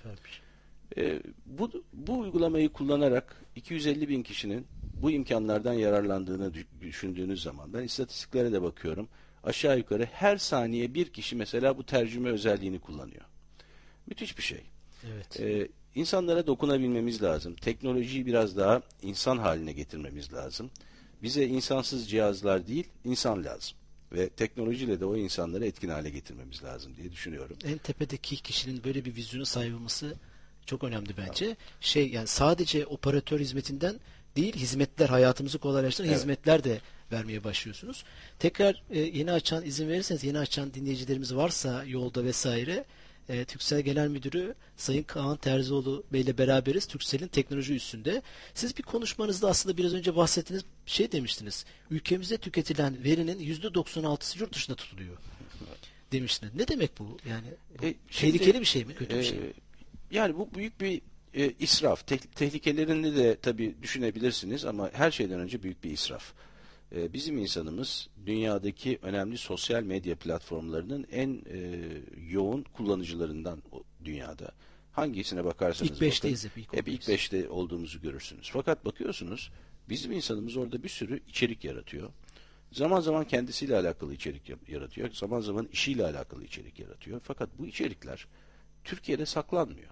Ee, 0.96 1.22
bu, 1.46 1.84
bu 1.92 2.18
uygulamayı 2.18 2.68
kullanarak 2.68 3.36
250 3.56 4.08
bin 4.08 4.22
kişinin 4.22 4.66
bu 5.02 5.10
imkanlardan 5.10 5.72
yararlandığını 5.72 6.46
dü- 6.46 6.80
düşündüğünüz 6.80 7.42
zaman 7.42 7.72
ben 7.72 7.82
istatistiklere 7.82 8.52
de 8.52 8.62
bakıyorum. 8.62 9.08
Aşağı 9.44 9.78
yukarı 9.78 10.04
her 10.04 10.36
saniye 10.36 10.94
bir 10.94 11.12
kişi 11.12 11.36
mesela 11.36 11.78
bu 11.78 11.86
tercüme 11.86 12.30
özelliğini 12.30 12.78
kullanıyor. 12.78 13.24
Müthiş 14.06 14.38
bir 14.38 14.42
şey. 14.42 14.60
Evet. 15.14 15.40
Ee, 15.40 15.68
insanlara 15.94 16.46
dokunabilmemiz 16.46 17.22
lazım. 17.22 17.54
Teknolojiyi 17.54 18.26
biraz 18.26 18.56
daha 18.56 18.82
insan 19.02 19.38
haline 19.38 19.72
getirmemiz 19.72 20.32
lazım. 20.32 20.70
Bize 21.22 21.46
insansız 21.46 22.10
cihazlar 22.10 22.66
değil, 22.66 22.88
insan 23.04 23.44
lazım. 23.44 23.78
Ve 24.16 24.28
teknolojiyle 24.28 25.00
de 25.00 25.04
o 25.04 25.16
insanları 25.16 25.66
etkin 25.66 25.88
hale 25.88 26.10
getirmemiz 26.10 26.62
lazım 26.62 26.96
diye 26.96 27.12
düşünüyorum. 27.12 27.56
En 27.64 27.78
tepedeki 27.78 28.36
kişinin 28.36 28.84
böyle 28.84 29.04
bir 29.04 29.16
vizyonu 29.16 29.46
sahip 29.46 29.74
olması 29.74 30.14
çok 30.66 30.84
önemli 30.84 31.16
bence. 31.16 31.56
Şey 31.80 32.08
yani 32.08 32.26
sadece 32.26 32.86
operatör 32.86 33.40
hizmetinden 33.40 34.00
değil 34.36 34.56
hizmetler 34.56 35.08
hayatımızı 35.08 35.58
kolaylaştıran 35.58 36.08
Evet. 36.08 36.18
hizmetler 36.18 36.64
de 36.64 36.80
vermeye 37.12 37.44
başlıyorsunuz. 37.44 38.04
Tekrar 38.38 38.82
e, 38.90 39.00
yeni 39.00 39.32
açan 39.32 39.64
izin 39.64 39.88
verirseniz 39.88 40.24
yeni 40.24 40.38
açan 40.38 40.74
dinleyicilerimiz 40.74 41.34
varsa 41.34 41.84
yolda 41.84 42.24
vesaire 42.24 42.84
e, 43.28 43.44
Türksel 43.44 43.80
Genel 43.80 44.08
Müdürü 44.08 44.54
Sayın 44.76 45.02
Kaan 45.02 45.36
Terzioğlu 45.36 46.04
Bey 46.12 46.20
ile 46.20 46.38
beraberiz. 46.38 46.86
Türksel'in 46.86 47.28
teknoloji 47.28 47.74
üstünde. 47.74 48.22
Siz 48.54 48.76
bir 48.78 48.82
konuşmanızda 48.82 49.48
aslında 49.48 49.76
biraz 49.76 49.94
önce 49.94 50.16
bahsettiğiniz 50.16 50.64
şey 50.86 51.12
demiştiniz. 51.12 51.64
Ülkemizde 51.90 52.36
tüketilen 52.38 53.04
verinin 53.04 53.38
%96'sı 53.54 54.38
yurt 54.38 54.54
dışında 54.54 54.76
tutuluyor 54.76 55.16
demiştiniz. 56.12 56.54
Ne 56.54 56.68
demek 56.68 56.98
bu? 56.98 57.18
Yani 57.28 57.46
E, 57.82 57.94
şimdi, 58.10 58.38
tehlikeli 58.38 58.60
bir 58.60 58.66
şey 58.66 58.84
mi? 58.84 58.94
Kötü 58.94 59.18
bir 59.18 59.22
şey 59.22 59.38
mi? 59.38 59.46
e, 59.46 60.16
Yani 60.16 60.38
bu 60.38 60.48
büyük 60.54 60.80
bir 60.80 61.00
e, 61.34 61.52
israf. 61.58 62.06
Te- 62.06 62.18
tehlikelerini 62.18 63.16
de 63.16 63.36
tabii 63.42 63.74
düşünebilirsiniz 63.82 64.64
ama 64.64 64.90
her 64.92 65.10
şeyden 65.10 65.40
önce 65.40 65.62
büyük 65.62 65.84
bir 65.84 65.90
israf. 65.90 66.32
E, 66.94 67.12
bizim 67.12 67.38
insanımız 67.38 68.08
dünyadaki 68.26 68.98
önemli 69.02 69.38
sosyal 69.38 69.82
medya 69.82 70.16
platformlarının 70.16 71.06
en 71.10 71.42
e, 71.52 71.88
yoğun 72.30 72.62
kullanıcılarından 72.62 73.62
dünyada. 74.04 74.52
Hangisine 74.92 75.44
bakarsanız 75.44 75.90
İlk 75.90 76.00
beşteyiz 76.00 76.44
bakın, 76.44 76.60
hep, 76.60 76.66
ilk 76.66 76.72
hep 76.72 76.88
ilk 76.88 77.08
beşte 77.08 77.48
olduğumuzu 77.48 78.00
görürsünüz. 78.00 78.50
Fakat 78.52 78.84
bakıyorsunuz 78.84 79.50
bizim 79.88 80.12
insanımız 80.12 80.56
orada 80.56 80.82
bir 80.82 80.88
sürü 80.88 81.20
içerik 81.28 81.64
yaratıyor. 81.64 82.10
Zaman 82.72 83.00
zaman 83.00 83.24
kendisiyle 83.24 83.76
alakalı 83.76 84.14
içerik 84.14 84.68
yaratıyor. 84.68 85.12
Zaman 85.12 85.40
zaman 85.40 85.68
işiyle 85.72 86.04
alakalı 86.04 86.44
içerik 86.44 86.78
yaratıyor. 86.78 87.20
Fakat 87.24 87.58
bu 87.58 87.66
içerikler 87.66 88.26
Türkiye'de 88.84 89.26
saklanmıyor. 89.26 89.90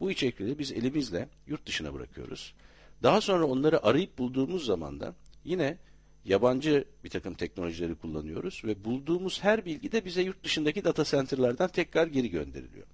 Bu 0.00 0.10
içerikleri 0.10 0.58
biz 0.58 0.72
elimizle 0.72 1.28
yurt 1.46 1.66
dışına 1.66 1.94
bırakıyoruz. 1.94 2.54
Daha 3.02 3.20
sonra 3.20 3.46
onları 3.46 3.86
arayıp 3.86 4.18
bulduğumuz 4.18 4.64
zaman 4.64 5.00
da 5.00 5.14
yine 5.44 5.78
yabancı 6.26 6.84
bir 7.04 7.10
takım 7.10 7.34
teknolojileri 7.34 7.94
kullanıyoruz 7.94 8.62
ve 8.64 8.84
bulduğumuz 8.84 9.42
her 9.42 9.64
bilgi 9.64 9.92
de 9.92 10.04
bize 10.04 10.22
yurt 10.22 10.44
dışındaki 10.44 10.84
data 10.84 11.04
center'lardan 11.04 11.68
tekrar 11.68 12.06
geri 12.06 12.30
gönderiliyor. 12.30 12.86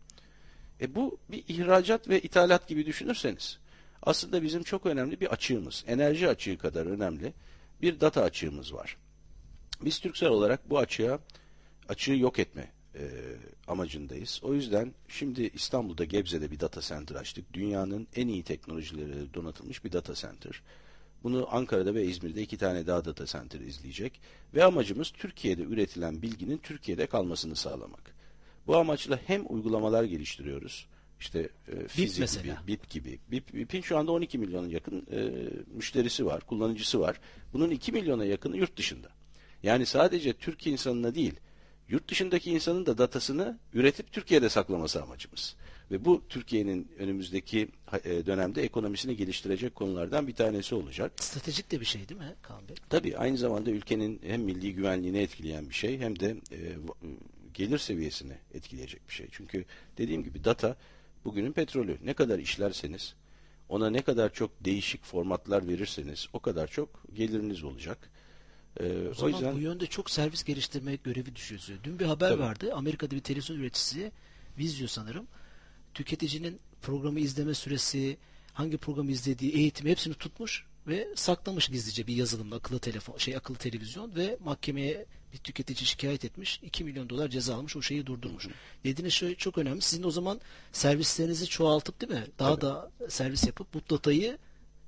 E 0.81 0.95
bu 0.95 1.19
bir 1.31 1.45
ihracat 1.49 2.09
ve 2.09 2.21
ithalat 2.21 2.69
gibi 2.69 2.87
düşünürseniz 2.87 3.59
aslında 4.03 4.43
bizim 4.43 4.63
çok 4.63 4.87
önemli 4.87 5.21
bir 5.21 5.33
açığımız, 5.33 5.85
enerji 5.87 6.29
açığı 6.29 6.59
kadar 6.59 6.87
önemli 6.87 7.33
bir 7.83 8.01
data 8.01 8.23
açığımız 8.23 8.75
var. 8.75 8.97
Biz 9.85 9.99
Türksel 9.99 10.29
olarak 10.29 10.71
bu 10.71 10.79
açığa 10.79 11.19
açığı 11.89 12.13
yok 12.13 12.39
etme 12.39 12.73
e, 12.95 13.03
amacındayız. 13.67 14.41
O 14.43 14.55
yüzden 14.55 14.95
şimdi 15.09 15.51
İstanbul'da 15.55 16.05
Gebze'de 16.05 16.51
bir 16.51 16.61
data 16.61 16.81
center 16.81 17.17
açtık. 17.17 17.53
Dünyanın 17.55 18.09
en 18.17 18.29
iyi 18.29 18.43
teknolojileriyle 18.43 19.35
donatılmış 19.35 19.85
bir 19.85 19.93
data 19.93 20.15
center. 20.15 20.63
Bunu 21.23 21.49
Ankara'da 21.51 21.95
ve 21.95 22.05
İzmir'de 22.05 22.43
iki 22.43 22.57
tane 22.57 22.87
daha 22.87 23.05
data 23.05 23.27
center 23.27 23.61
izleyecek. 23.61 24.21
Ve 24.55 24.65
amacımız 24.65 25.11
Türkiye'de 25.11 25.63
üretilen 25.63 26.23
bilginin 26.23 26.59
Türkiye'de 26.59 27.07
kalmasını 27.07 27.57
sağlamak. 27.57 28.15
Bu 28.67 28.77
amaçla 28.77 29.19
hem 29.27 29.43
uygulamalar 29.49 30.05
geliştiriyoruz. 30.05 30.87
İşte 31.21 31.49
e, 31.69 31.89
fizik 31.89 32.21
mesela. 32.21 32.63
gibi, 32.67 32.73
BIP 32.73 32.91
gibi. 32.91 33.19
BIP, 33.31 33.55
BIP'in 33.55 33.81
şu 33.81 33.99
anda 33.99 34.13
12 34.13 34.39
milyona 34.39 34.67
yakın 34.67 35.07
e, 35.13 35.31
müşterisi 35.75 36.27
var, 36.27 36.41
kullanıcısı 36.41 37.01
var. 37.01 37.21
Bunun 37.53 37.71
2 37.71 37.93
milyona 37.93 38.25
yakını 38.25 38.57
yurt 38.57 38.77
dışında. 38.77 39.09
Yani 39.63 39.87
sadece 39.87 40.33
Türk 40.33 40.67
insanına 40.67 41.15
değil, 41.15 41.35
yurt 41.89 42.11
dışındaki 42.11 42.51
insanın 42.51 42.87
da 42.87 42.99
datasını 42.99 43.59
üretip 43.75 44.13
Türkiye'de 44.13 44.49
saklaması 44.49 45.03
amacımız. 45.03 45.57
Ve 45.93 46.05
bu 46.05 46.23
Türkiye'nin 46.29 46.89
önümüzdeki 46.99 47.69
e, 48.05 48.27
dönemde 48.27 48.63
ekonomisini 48.63 49.17
geliştirecek 49.17 49.75
konulardan 49.75 50.27
bir 50.29 50.35
tanesi 50.35 50.75
olacak. 50.75 51.13
Stratejik 51.17 51.71
de 51.71 51.81
bir 51.81 51.85
şey 51.85 52.09
değil 52.09 52.21
mi 52.21 52.35
Kaan 52.43 52.69
Bey? 52.69 52.77
Tabii 52.89 53.19
aynı 53.19 53.39
zamanda 53.39 53.71
ülkenin 53.71 54.21
hem 54.27 54.43
milli 54.43 54.75
güvenliğini 54.75 55.19
etkileyen 55.19 55.69
bir 55.69 55.75
şey 55.75 55.99
hem 55.99 56.19
de 56.21 56.37
e, 56.53 56.59
gelir 57.55 57.79
seviyesini 57.79 58.33
etkileyecek 58.55 59.09
bir 59.09 59.15
şey. 59.15 59.27
Çünkü 59.31 59.65
dediğim 59.99 60.25
gibi 60.25 60.45
data 60.45 60.77
bugünün 61.25 61.53
petrolü. 61.53 61.99
Ne 62.05 62.15
kadar 62.15 62.39
işlerseniz, 62.39 63.15
ona 63.69 63.91
ne 63.91 64.03
kadar 64.03 64.33
çok 64.33 64.65
değişik 64.65 65.05
formatlar 65.05 65.69
verirseniz 65.69 66.29
o 66.33 66.41
kadar 66.41 66.67
çok 66.67 67.03
geliriniz 67.15 67.65
olacak. 67.65 68.11
E, 68.81 68.85
O 68.85 69.11
o, 69.11 69.15
zaman 69.15 69.33
yüzden 69.33 69.55
bu 69.55 69.59
yönde 69.61 69.87
çok 69.87 70.11
servis 70.11 70.45
geliştirme 70.45 70.97
görevi 70.97 71.37
düşüyor. 71.37 71.61
Dün 71.85 71.99
bir 71.99 72.07
haber 72.07 72.29
Tabii. 72.29 72.43
vardı. 72.43 72.75
Amerika'da 72.75 73.15
bir 73.15 73.21
televizyon 73.21 73.57
üreticisi 73.59 74.13
Vizyo 74.59 74.87
sanırım. 74.87 75.27
Tüketicinin 75.95 76.61
programı 76.83 77.21
izleme 77.21 77.55
süresi, 77.55 78.17
hangi 78.53 78.77
programı 78.77 79.11
izlediği, 79.11 79.53
eğitimi 79.53 79.91
hepsini 79.91 80.15
tutmuş 80.15 80.67
ve 80.87 81.09
saklamış 81.17 81.69
gizlice 81.69 82.07
bir 82.07 82.17
yazılımla 82.17 82.57
akıllı 82.57 82.79
telefon, 82.79 83.17
şey 83.17 83.37
akıllı 83.37 83.59
televizyon 83.59 84.15
ve 84.15 84.37
mahkemeye 84.45 85.07
bir 85.33 85.39
tüketici 85.39 85.87
şikayet 85.87 86.25
etmiş. 86.25 86.61
2 86.63 86.85
milyon 86.85 87.09
dolar 87.09 87.29
ceza 87.29 87.55
almış. 87.55 87.77
O 87.77 87.83
şeyi 87.83 88.07
durdurmuş. 88.07 88.49
Dediğiniz 88.85 89.13
şey 89.13 89.35
çok 89.35 89.59
önemli. 89.59 89.81
Sizin 89.81 90.03
o 90.03 90.11
zaman 90.11 90.41
servislerinizi 90.73 91.47
çoğaltıp 91.47 92.01
değil 92.01 92.13
mi? 92.13 92.27
Daha 92.39 92.61
da 92.61 92.91
servis 93.09 93.47
yapıp 93.47 93.75
bu 93.75 93.81
datayı 93.91 94.39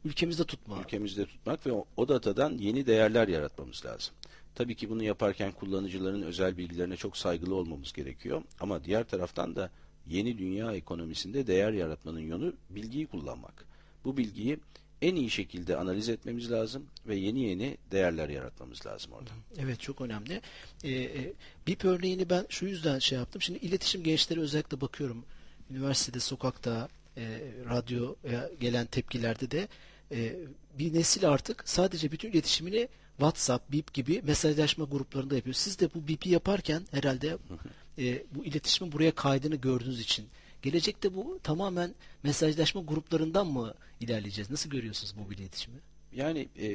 ülkemizde 0.04 0.44
tutma. 0.44 0.80
ülkemizde 0.80 1.26
tutmak 1.26 1.66
ve 1.66 1.72
o, 1.72 1.84
o 1.96 2.08
datadan 2.08 2.58
yeni 2.58 2.86
değerler 2.86 3.28
yaratmamız 3.28 3.84
lazım. 3.86 4.14
Tabii 4.54 4.74
ki 4.76 4.90
bunu 4.90 5.02
yaparken 5.02 5.52
kullanıcıların 5.52 6.22
özel 6.22 6.56
bilgilerine 6.56 6.96
çok 6.96 7.16
saygılı 7.16 7.54
olmamız 7.54 7.92
gerekiyor. 7.92 8.42
Ama 8.60 8.84
diğer 8.84 9.04
taraftan 9.04 9.56
da 9.56 9.70
yeni 10.06 10.38
dünya 10.38 10.72
ekonomisinde 10.72 11.46
değer 11.46 11.72
yaratmanın 11.72 12.20
yolu 12.20 12.54
bilgiyi 12.70 13.06
kullanmak. 13.06 13.64
Bu 14.04 14.16
bilgiyi 14.16 14.58
en 15.02 15.16
iyi 15.16 15.30
şekilde 15.30 15.76
analiz 15.76 16.08
etmemiz 16.08 16.50
lazım 16.50 16.86
ve 17.06 17.16
yeni 17.16 17.40
yeni 17.40 17.78
değerler 17.90 18.28
yaratmamız 18.28 18.86
lazım 18.86 19.12
orada. 19.12 19.30
Evet 19.58 19.80
çok 19.80 20.00
önemli. 20.00 20.40
Ee, 20.84 20.90
e, 20.90 21.32
BIP 21.66 21.84
örneğini 21.84 22.30
ben 22.30 22.46
şu 22.48 22.66
yüzden 22.66 22.98
şey 22.98 23.18
yaptım. 23.18 23.42
Şimdi 23.42 23.58
iletişim 23.58 24.02
gençleri 24.02 24.40
özellikle 24.40 24.80
bakıyorum. 24.80 25.24
Üniversitede, 25.70 26.20
sokakta, 26.20 26.88
e, 27.16 27.40
radyoya 27.68 28.50
gelen 28.60 28.86
tepkilerde 28.86 29.50
de 29.50 29.68
e, 30.12 30.36
bir 30.78 30.94
nesil 30.94 31.28
artık 31.28 31.68
sadece 31.68 32.12
bütün 32.12 32.30
iletişimini 32.30 32.88
WhatsApp, 33.16 33.72
BIP 33.72 33.94
gibi 33.94 34.22
mesajlaşma 34.22 34.84
gruplarında 34.84 35.34
yapıyor. 35.34 35.54
Siz 35.54 35.78
de 35.78 35.94
bu 35.94 36.08
BIP'i 36.08 36.30
yaparken 36.30 36.82
herhalde 36.90 37.36
e, 37.98 38.24
bu 38.34 38.44
iletişimin 38.44 38.92
buraya 38.92 39.14
kaydını 39.14 39.56
gördüğünüz 39.56 40.00
için 40.00 40.28
gelecekte 40.62 41.14
bu 41.14 41.38
tamamen 41.42 41.94
mesajlaşma 42.22 42.80
gruplarından 42.82 43.46
mı 43.46 43.74
ilerleyeceğiz? 44.00 44.50
Nasıl 44.50 44.70
görüyorsunuz 44.70 45.14
bu 45.16 45.32
iletişimi? 45.32 45.78
Yani 46.12 46.48
e, 46.58 46.68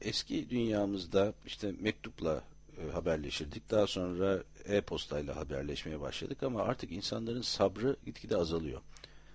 eski 0.00 0.50
dünyamızda 0.50 1.34
işte 1.46 1.72
mektupla 1.80 2.44
e, 2.78 2.92
haberleşirdik. 2.92 3.70
Daha 3.70 3.86
sonra 3.86 4.42
e-postayla 4.64 5.36
haberleşmeye 5.36 6.00
başladık 6.00 6.42
ama 6.42 6.62
artık 6.62 6.92
insanların 6.92 7.42
sabrı 7.42 7.96
gitgide 8.06 8.36
azalıyor. 8.36 8.80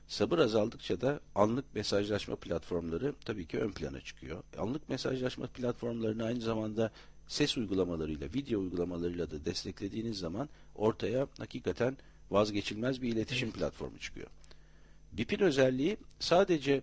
Sabır 0.08 0.39
azaldıkça 0.39 1.01
da 1.01 1.19
anlık 1.36 1.75
mesajlaşma 1.75 2.36
platformları 2.36 3.13
tabii 3.25 3.48
ki 3.48 3.60
ön 3.60 3.72
plana 3.72 4.01
çıkıyor. 4.01 4.43
Anlık 4.58 4.89
mesajlaşma 4.89 5.48
platformlarını 5.48 6.24
aynı 6.25 6.41
zamanda 6.41 6.91
ses 7.29 7.57
uygulamalarıyla, 7.57 8.27
video 8.33 8.59
uygulamalarıyla 8.59 9.31
da 9.31 9.45
desteklediğiniz 9.45 10.17
zaman 10.17 10.50
ortaya 10.75 11.27
hakikaten 11.38 11.98
vazgeçilmez 12.31 13.01
bir 13.01 13.09
iletişim 13.09 13.51
platformu 13.51 14.00
çıkıyor. 14.00 14.27
BIP'in 15.12 15.39
özelliği 15.39 15.98
sadece 16.19 16.81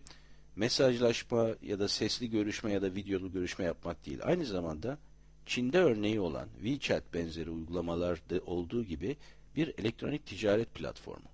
mesajlaşma 0.56 1.48
ya 1.62 1.78
da 1.78 1.88
sesli 1.88 2.30
görüşme 2.30 2.72
ya 2.72 2.82
da 2.82 2.94
videolu 2.94 3.32
görüşme 3.32 3.64
yapmak 3.64 4.06
değil. 4.06 4.18
Aynı 4.22 4.44
zamanda 4.44 4.98
Çin'de 5.46 5.78
örneği 5.78 6.20
olan 6.20 6.48
WeChat 6.62 7.14
benzeri 7.14 7.50
uygulamalarda 7.50 8.40
olduğu 8.46 8.84
gibi 8.84 9.16
bir 9.56 9.74
elektronik 9.78 10.26
ticaret 10.26 10.74
platformu. 10.74 11.28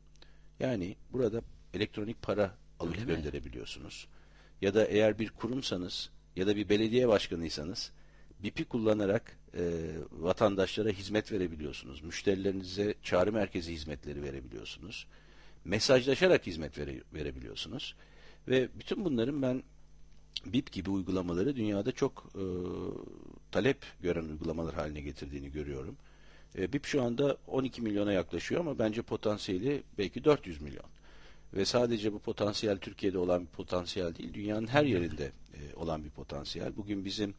Yani 0.61 0.97
burada 1.12 1.42
elektronik 1.75 2.23
para 2.23 2.54
alıp 2.81 2.92
Öyle 2.92 3.04
mi? 3.04 3.07
gönderebiliyorsunuz. 3.07 4.09
Ya 4.62 4.75
da 4.75 4.85
eğer 4.85 5.19
bir 5.19 5.31
kurumsanız 5.31 6.11
ya 6.37 6.47
da 6.47 6.57
bir 6.57 6.69
belediye 6.69 7.09
başkanıysanız 7.09 7.92
BIP'i 8.42 8.64
kullanarak 8.64 9.38
e, 9.54 9.62
vatandaşlara 10.12 10.88
hizmet 10.88 11.32
verebiliyorsunuz. 11.32 12.02
Müşterilerinize 12.02 12.94
çağrı 13.02 13.32
merkezi 13.32 13.72
hizmetleri 13.72 14.22
verebiliyorsunuz. 14.22 15.06
Mesajlaşarak 15.64 16.46
hizmet 16.46 16.78
vere, 16.78 17.00
verebiliyorsunuz. 17.14 17.94
Ve 18.49 18.68
bütün 18.78 19.04
bunların 19.04 19.42
ben 19.42 19.62
BIP 20.46 20.72
gibi 20.72 20.90
uygulamaları 20.90 21.56
dünyada 21.56 21.92
çok 21.92 22.26
e, 22.34 22.44
talep 23.50 23.78
gören 24.00 24.25
uygulamalar 24.25 24.75
haline 24.75 25.00
getirdiğini 25.00 25.52
görüyorum. 25.52 25.96
E, 26.58 26.72
BIP 26.72 26.84
şu 26.84 27.02
anda 27.02 27.37
12 27.46 27.82
milyona 27.82 28.12
yaklaşıyor 28.12 28.61
ama 28.61 28.78
bence 28.78 29.02
potansiyeli 29.02 29.82
belki 29.99 30.25
400 30.25 30.61
milyon. 30.61 30.87
Ve 31.54 31.64
sadece 31.64 32.12
bu 32.12 32.18
potansiyel 32.18 32.78
Türkiye'de 32.78 33.18
olan 33.18 33.42
bir 33.42 33.50
potansiyel 33.50 34.14
değil, 34.14 34.34
dünyanın 34.34 34.66
her 34.66 34.84
yerinde 34.84 35.32
e, 35.54 35.75
olan 35.76 36.04
bir 36.04 36.11
potansiyel. 36.11 36.76
Bugün 36.76 37.04
bizim 37.04 37.34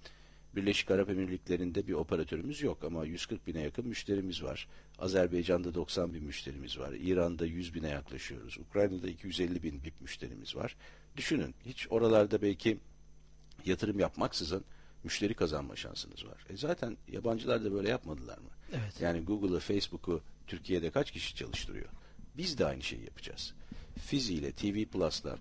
Birleşik 0.55 0.91
Arap 0.91 1.09
Emirlikleri'nde 1.09 1.87
bir 1.87 1.93
operatörümüz 1.93 2.61
yok 2.61 2.83
ama 2.83 3.05
140 3.05 3.47
bine 3.47 3.61
yakın 3.61 3.87
müşterimiz 3.87 4.43
var. 4.43 4.67
Azerbaycan'da 4.99 5.73
90 5.73 6.13
bin 6.13 6.23
müşterimiz 6.23 6.79
var. 6.79 6.93
İran'da 6.93 7.45
100 7.45 7.73
bine 7.73 7.89
yaklaşıyoruz. 7.89 8.57
Ukrayna'da 8.57 9.07
250 9.07 9.63
bin 9.63 9.83
BIP 9.83 10.01
müşterimiz 10.01 10.55
var. 10.55 10.75
Düşünün 11.17 11.55
hiç 11.65 11.87
oralarda 11.89 12.41
belki 12.41 12.77
yatırım 13.65 13.99
yapmaksızın 13.99 14.63
müşteri 15.03 15.33
kazanma 15.33 15.75
şansınız 15.75 16.25
var. 16.25 16.45
E 16.49 16.57
zaten 16.57 16.97
yabancılar 17.11 17.65
da 17.65 17.73
böyle 17.73 17.89
yapmadılar 17.89 18.37
mı? 18.37 18.49
Evet. 18.71 19.01
Yani 19.01 19.19
Google'ı, 19.21 19.59
Facebook'u 19.59 20.21
Türkiye'de 20.47 20.91
kaç 20.91 21.11
kişi 21.11 21.35
çalıştırıyor? 21.35 21.89
Biz 22.37 22.57
de 22.57 22.65
aynı 22.65 22.83
şeyi 22.83 23.03
yapacağız. 23.03 23.53
Fizi 23.99 24.33
ile, 24.33 24.51
TV 24.51 24.85
Plus'la, 24.85 25.37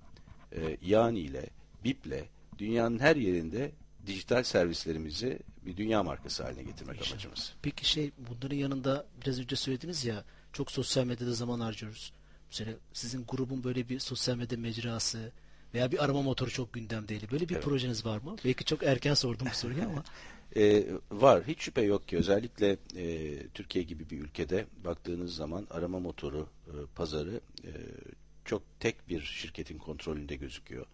e, 0.53 0.77
Yani 0.83 1.21
ile, 1.21 1.51
BIP'le 1.85 2.25
dünyanın 2.59 2.99
her 2.99 3.17
yerinde 3.17 3.73
dijital 4.07 4.43
servislerimizi 4.43 5.39
bir 5.67 5.77
dünya 5.77 6.03
markası 6.03 6.43
haline 6.43 6.63
getirmek 6.63 6.97
İnşallah. 6.97 7.13
amacımız. 7.13 7.53
Peki 7.63 7.89
şey 7.89 8.11
bunların 8.19 8.57
yanında 8.57 9.07
biraz 9.23 9.41
önce 9.41 9.57
söylediniz 9.57 10.05
ya 10.05 10.25
çok 10.53 10.71
sosyal 10.71 11.05
medyada 11.05 11.33
zaman 11.33 11.61
harcıyoruz. 11.61 12.13
Mesela 12.51 12.73
sizin 12.93 13.25
grubun 13.29 13.65
böyle 13.65 13.89
bir 13.89 13.99
sosyal 13.99 14.37
medya 14.37 14.59
mecrası 14.59 15.33
veya 15.75 15.93
bir 15.93 16.05
arama 16.05 16.23
motoru 16.23 16.51
çok 16.51 16.73
gündemdeydi. 16.73 17.31
Böyle 17.31 17.49
bir 17.49 17.55
Evet. 17.55 17.65
projeniz 17.65 18.07
var 18.07 18.19
mı? 18.19 18.37
Belki 18.45 18.65
çok 18.65 18.83
erken 18.83 19.15
sordum 19.15 19.47
bu 19.51 19.57
soruyu 19.57 19.83
ama. 19.85 20.05
E, 20.57 20.85
var. 21.11 21.43
Hiç 21.49 21.61
şüphe 21.61 21.83
yok 21.83 22.09
ki 22.09 22.17
özellikle 22.17 22.77
e, 22.97 23.39
Türkiye 23.55 23.85
gibi 23.85 24.11
bir 24.11 24.19
ülkede 24.21 24.67
baktığınız 24.85 25.35
zaman 25.35 25.67
arama 25.71 25.99
motoru 26.01 26.49
e, 26.67 26.73
pazarı 26.95 27.41
e, 27.65 27.71
çok 28.45 28.63
tek 28.81 29.09
bir 29.09 29.21
şirketin 29.21 29.79
kontrolünde 29.79 30.37
gözüküyor. 30.37 30.87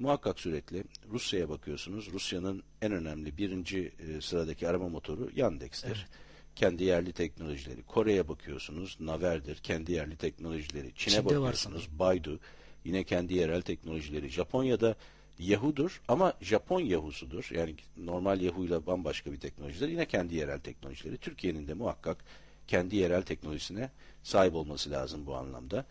Muhakkak 0.00 0.40
sürekli 0.40 0.84
Rusya'ya 1.10 1.48
bakıyorsunuz. 1.48 2.12
Rusya'nın 2.12 2.62
en 2.82 2.92
önemli 2.92 3.38
birinci 3.38 3.92
e, 3.98 4.20
sıradaki 4.20 4.68
arama 4.68 4.88
motoru 4.88 5.30
Yandex'tir. 5.36 5.88
Evet. 5.88 6.20
Kendi 6.56 6.84
yerli 6.84 7.12
teknolojileri. 7.12 7.82
Kore'ye 7.82 8.28
bakıyorsunuz. 8.28 8.96
Naver'dir. 9.00 9.56
Kendi 9.56 9.92
yerli 9.92 10.16
teknolojileri. 10.16 10.92
Çin'e 10.94 11.14
Çin'de 11.14 11.24
var 11.24 11.36
bakıyorsunuz. 11.36 11.88
Baidu. 11.98 12.40
Yine 12.84 13.04
kendi 13.04 13.34
yerel 13.34 13.62
teknolojileri. 13.62 14.28
Japonya'da 14.28 14.96
Yahoo'dur 15.38 16.00
ama 16.08 16.34
Japon 16.40 16.80
Yahoo'sudur. 16.80 17.48
Yani 17.54 17.74
normal 17.96 18.40
Yahoo 18.40 18.64
ile 18.64 18.86
bambaşka 18.86 19.32
bir 19.32 19.40
teknolojidir. 19.40 19.88
Yine 19.88 20.06
kendi 20.06 20.34
yerel 20.34 20.60
teknolojileri. 20.60 21.16
Türkiye'nin 21.16 21.68
de 21.68 21.74
muhakkak 21.74 22.24
kendi 22.68 22.96
yerel 22.96 23.22
teknolojisine 23.22 23.90
sahip 24.22 24.54
olması 24.54 24.90
lazım 24.90 25.26
bu 25.26 25.36
anlamda. 25.36 25.86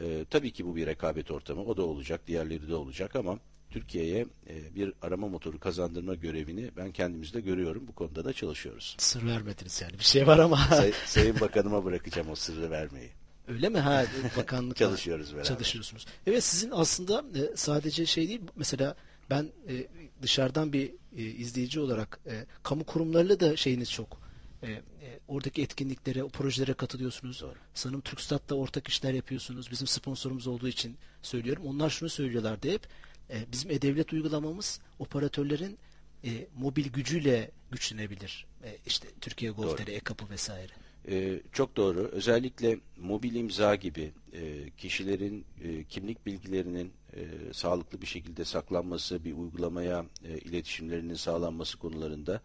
Ee, 0.00 0.24
tabii 0.30 0.50
ki 0.52 0.66
bu 0.66 0.76
bir 0.76 0.86
rekabet 0.86 1.30
ortamı. 1.30 1.64
O 1.64 1.76
da 1.76 1.82
olacak, 1.82 2.20
diğerleri 2.26 2.68
de 2.68 2.74
olacak 2.74 3.16
ama 3.16 3.38
Türkiye'ye 3.70 4.26
e, 4.48 4.74
bir 4.74 4.92
arama 5.02 5.28
motoru 5.28 5.58
kazandırma 5.60 6.14
görevini 6.14 6.70
ben 6.76 6.92
kendimizde 6.92 7.40
görüyorum. 7.40 7.86
Bu 7.88 7.92
konuda 7.94 8.24
da 8.24 8.32
çalışıyoruz. 8.32 8.96
Sır 8.98 9.26
vermediniz 9.26 9.80
yani. 9.82 9.92
Bir 9.98 10.04
şey 10.04 10.26
var 10.26 10.38
ama. 10.38 10.56
Say- 10.68 10.92
Sayın 11.06 11.40
Bakanıma 11.40 11.84
bırakacağım 11.84 12.30
o 12.30 12.34
sırrı 12.34 12.70
vermeyi. 12.70 13.10
Öyle 13.48 13.68
mi? 13.68 13.78
Ha 13.78 14.04
bakanlık 14.36 14.76
Çalışıyoruz 14.86 15.32
beraber. 15.32 15.44
Çalışıyorsunuz. 15.44 16.06
Evet 16.26 16.44
sizin 16.44 16.70
aslında 16.70 17.24
e, 17.38 17.56
sadece 17.56 18.06
şey 18.06 18.28
değil 18.28 18.40
mesela 18.56 18.96
ben 19.30 19.46
e, 19.68 19.86
dışarıdan 20.22 20.72
bir 20.72 20.92
e, 21.16 21.22
izleyici 21.22 21.80
olarak 21.80 22.20
e, 22.26 22.46
kamu 22.62 22.84
kurumlarıyla 22.84 23.40
da 23.40 23.56
şeyiniz 23.56 23.90
çok. 23.90 24.22
E, 24.62 24.70
e, 24.70 24.82
oradaki 25.28 25.62
etkinliklere, 25.62 26.24
o 26.24 26.28
projelere 26.28 26.74
katılıyorsunuz. 26.74 27.44
Sanırım 27.74 28.00
TürkStat'ta 28.00 28.54
ortak 28.54 28.88
işler 28.88 29.12
yapıyorsunuz. 29.12 29.70
Bizim 29.70 29.86
sponsorumuz 29.86 30.46
olduğu 30.46 30.68
için 30.68 30.96
söylüyorum. 31.22 31.62
Onlar 31.66 31.90
şunu 31.90 32.08
söylüyorlardı 32.08 32.70
hep. 32.70 32.86
E, 33.30 33.52
bizim 33.52 33.70
e-devlet 33.70 34.12
uygulamamız 34.12 34.80
operatörlerin 34.98 35.78
e, 36.24 36.46
mobil 36.56 36.88
gücüyle 36.88 37.50
güçlenebilir. 37.70 38.46
E, 38.64 38.76
işte 38.86 39.08
Türkiye 39.20 39.50
Gov.tr, 39.50 39.88
e-kapı 39.88 40.30
vesaire. 40.30 40.72
Ee, 41.08 41.40
çok 41.52 41.76
doğru. 41.76 41.98
Özellikle 42.12 42.78
mobil 42.96 43.34
imza 43.34 43.74
gibi 43.74 44.12
e, 44.32 44.70
kişilerin 44.70 45.44
e, 45.64 45.84
kimlik 45.84 46.26
bilgilerinin 46.26 46.92
e, 47.16 47.22
sağlıklı 47.52 48.00
bir 48.00 48.06
şekilde 48.06 48.44
saklanması, 48.44 49.24
bir 49.24 49.32
uygulamaya 49.32 50.06
e, 50.24 50.38
iletişimlerinin 50.38 51.14
sağlanması 51.14 51.78
konularında 51.78 52.40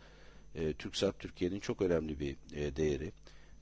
e, 0.58 0.74
TürkSat 0.74 1.20
Türkiye'nin 1.20 1.60
çok 1.60 1.82
önemli 1.82 2.20
bir 2.20 2.36
e, 2.54 2.76
değeri. 2.76 3.12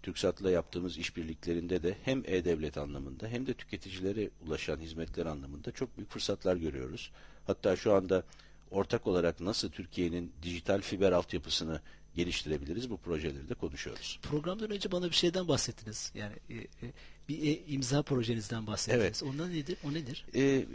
TürkSat'la 0.04 0.52
yaptığımız 0.52 0.98
işbirliklerinde 0.98 1.84
de 1.84 1.98
hem 2.04 2.24
e-devlet 2.26 2.78
anlamında 2.78 3.28
hem 3.28 3.48
de 3.48 3.54
tüketicilere 3.54 4.30
ulaşan 4.48 4.80
hizmetler 4.80 5.26
anlamında 5.26 5.72
çok 5.72 5.98
büyük 5.98 6.12
fırsatlar 6.12 6.56
görüyoruz. 6.56 7.12
Hatta 7.48 7.76
şu 7.76 7.94
anda 7.94 8.24
ortak 8.72 9.08
olarak 9.08 9.40
nasıl 9.40 9.70
Türkiye'nin 9.70 10.32
dijital 10.44 10.82
fiber 10.82 11.12
altyapısını 11.12 11.82
geliştirebiliriz 12.16 12.90
bu 12.90 12.98
projeleri 12.98 13.50
de 13.50 13.54
konuşuyoruz. 13.54 14.20
Programdan 14.24 14.72
önce 14.72 14.92
bana 14.92 15.06
bir 15.06 15.16
şeyden 15.16 15.48
bahsettiniz. 15.48 16.12
Yani 16.16 16.34
e, 16.50 16.56
e, 16.56 16.92
bir 17.30 17.44
e, 17.44 17.66
imza 17.68 18.02
projenizden 18.02 18.68
bahsettiniz. 18.68 19.04
Evet. 19.04 19.24
Ondan 19.24 19.54
nedir? 19.54 19.78
O 19.84 19.94
nedir? 19.94 20.26
Ee, 20.36 20.66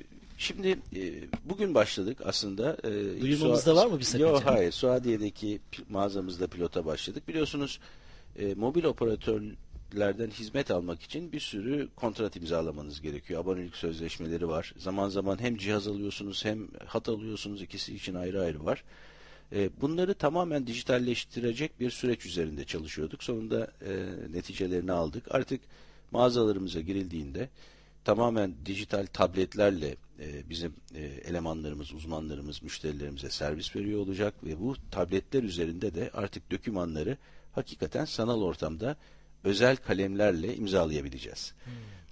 şimdi 0.40 0.79
e, 0.96 1.03
bugün 1.44 1.74
başladık 1.74 2.18
aslında. 2.24 2.76
E, 2.85 3.20
Duyurmamızda 3.20 3.76
var 3.76 3.87
mı 3.87 3.98
bir 3.98 4.05
sakınca? 4.05 4.26
Yok 4.26 4.42
hayır. 4.44 4.72
Suadiye'deki 4.72 5.61
mağazamızda 5.88 6.46
pilota 6.46 6.87
başladık. 6.87 7.29
Biliyorsunuz 7.29 7.81
e, 8.38 8.55
mobil 8.55 8.85
operatörlerden 8.85 10.31
hizmet 10.31 10.70
almak 10.70 11.03
için 11.03 11.33
bir 11.33 11.40
sürü 11.40 11.88
kontrat 11.96 12.37
imzalamanız 12.37 13.00
gerekiyor. 13.00 13.40
Abonelik 13.40 13.76
sözleşmeleri 13.76 14.48
var. 14.48 14.74
Zaman 14.79 15.09
zaman 15.09 15.40
hem 15.40 15.57
cihaz 15.57 15.88
alıyorsunuz 15.88 16.44
hem 16.44 16.68
hat 16.87 17.09
alıyorsunuz. 17.09 17.62
İkisi 17.62 17.94
için 17.94 18.14
ayrı 18.14 18.40
ayrı 18.40 18.64
var. 18.64 18.85
E, 19.53 19.70
bunları 19.81 20.14
tamamen 20.14 20.66
dijitalleştirecek 20.66 21.81
bir 21.81 21.90
süreç 21.90 22.26
üzerinde 22.26 22.64
çalışıyorduk. 22.64 23.24
Sonunda 23.24 23.72
e, 23.87 24.07
neticelerini 24.33 24.92
aldık. 24.92 25.24
Artık 25.31 25.61
mağazalarımıza 26.11 26.81
girildiğinde 26.81 27.48
tamamen 28.05 28.55
dijital 28.67 29.07
tabletlerle 29.07 29.97
e, 30.21 30.51
bizim 30.51 30.75
e, 30.95 31.01
elemanlarımız, 31.03 31.93
uzmanlarımız, 31.93 32.63
müşterilerimize 32.63 33.31
servis 33.31 33.77
veriyor 33.77 34.01
olacak 34.01 34.35
ve 34.45 34.61
bu 34.61 34.77
tabletler 34.91 35.43
üzerinde 35.43 35.95
de 35.95 36.11
artık 36.15 36.51
dokümanları 36.51 37.17
hakikaten 37.53 38.05
sanal 38.05 38.43
ortamda 38.43 38.97
özel 39.45 39.77
kalemlerle 39.77 40.57
imzalayabileceğiz. 40.57 41.55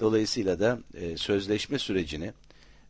Dolayısıyla 0.01 0.61
da 0.61 0.79
e, 0.95 1.17
sözleşme 1.17 1.79
sürecini 1.79 2.33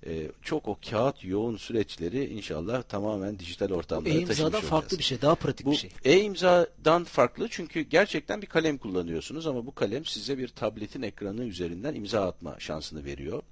e, 0.07 0.31
çok 0.43 0.69
o 0.69 0.79
kağıt 0.91 1.25
yoğun 1.25 1.57
süreçleri 1.57 2.25
inşallah 2.25 2.83
tamamen 2.83 3.39
dijital 3.39 3.71
ortamlara 3.71 4.05
taşımış 4.05 4.21
e-imzadan 4.29 4.47
olacağız. 4.53 4.65
farklı 4.65 4.99
bir 4.99 5.03
şey. 5.05 5.23
Daha 5.23 5.35
pratik 5.35 5.67
Bu 5.67 5.71
bir 5.71 5.77
şey. 5.77 5.91
e-imzadan 6.05 7.05
farklı 7.05 7.49
çünkü 7.51 7.81
gerçekten 7.81 8.43
bir 8.43 8.47
kalem 8.47 8.79
kullanıyorsunuz 8.79 9.47
ama 9.47 9.67
bu 9.67 9.75
kalem 9.75 10.05
size 10.05 10.39
bir 10.39 10.49
tabletin 10.49 11.03
ekranı 11.03 11.45
üzerinden 11.45 11.95
imza 11.95 12.27
atma 12.29 12.57
şansını 12.59 13.05
veriyor. 13.05 13.43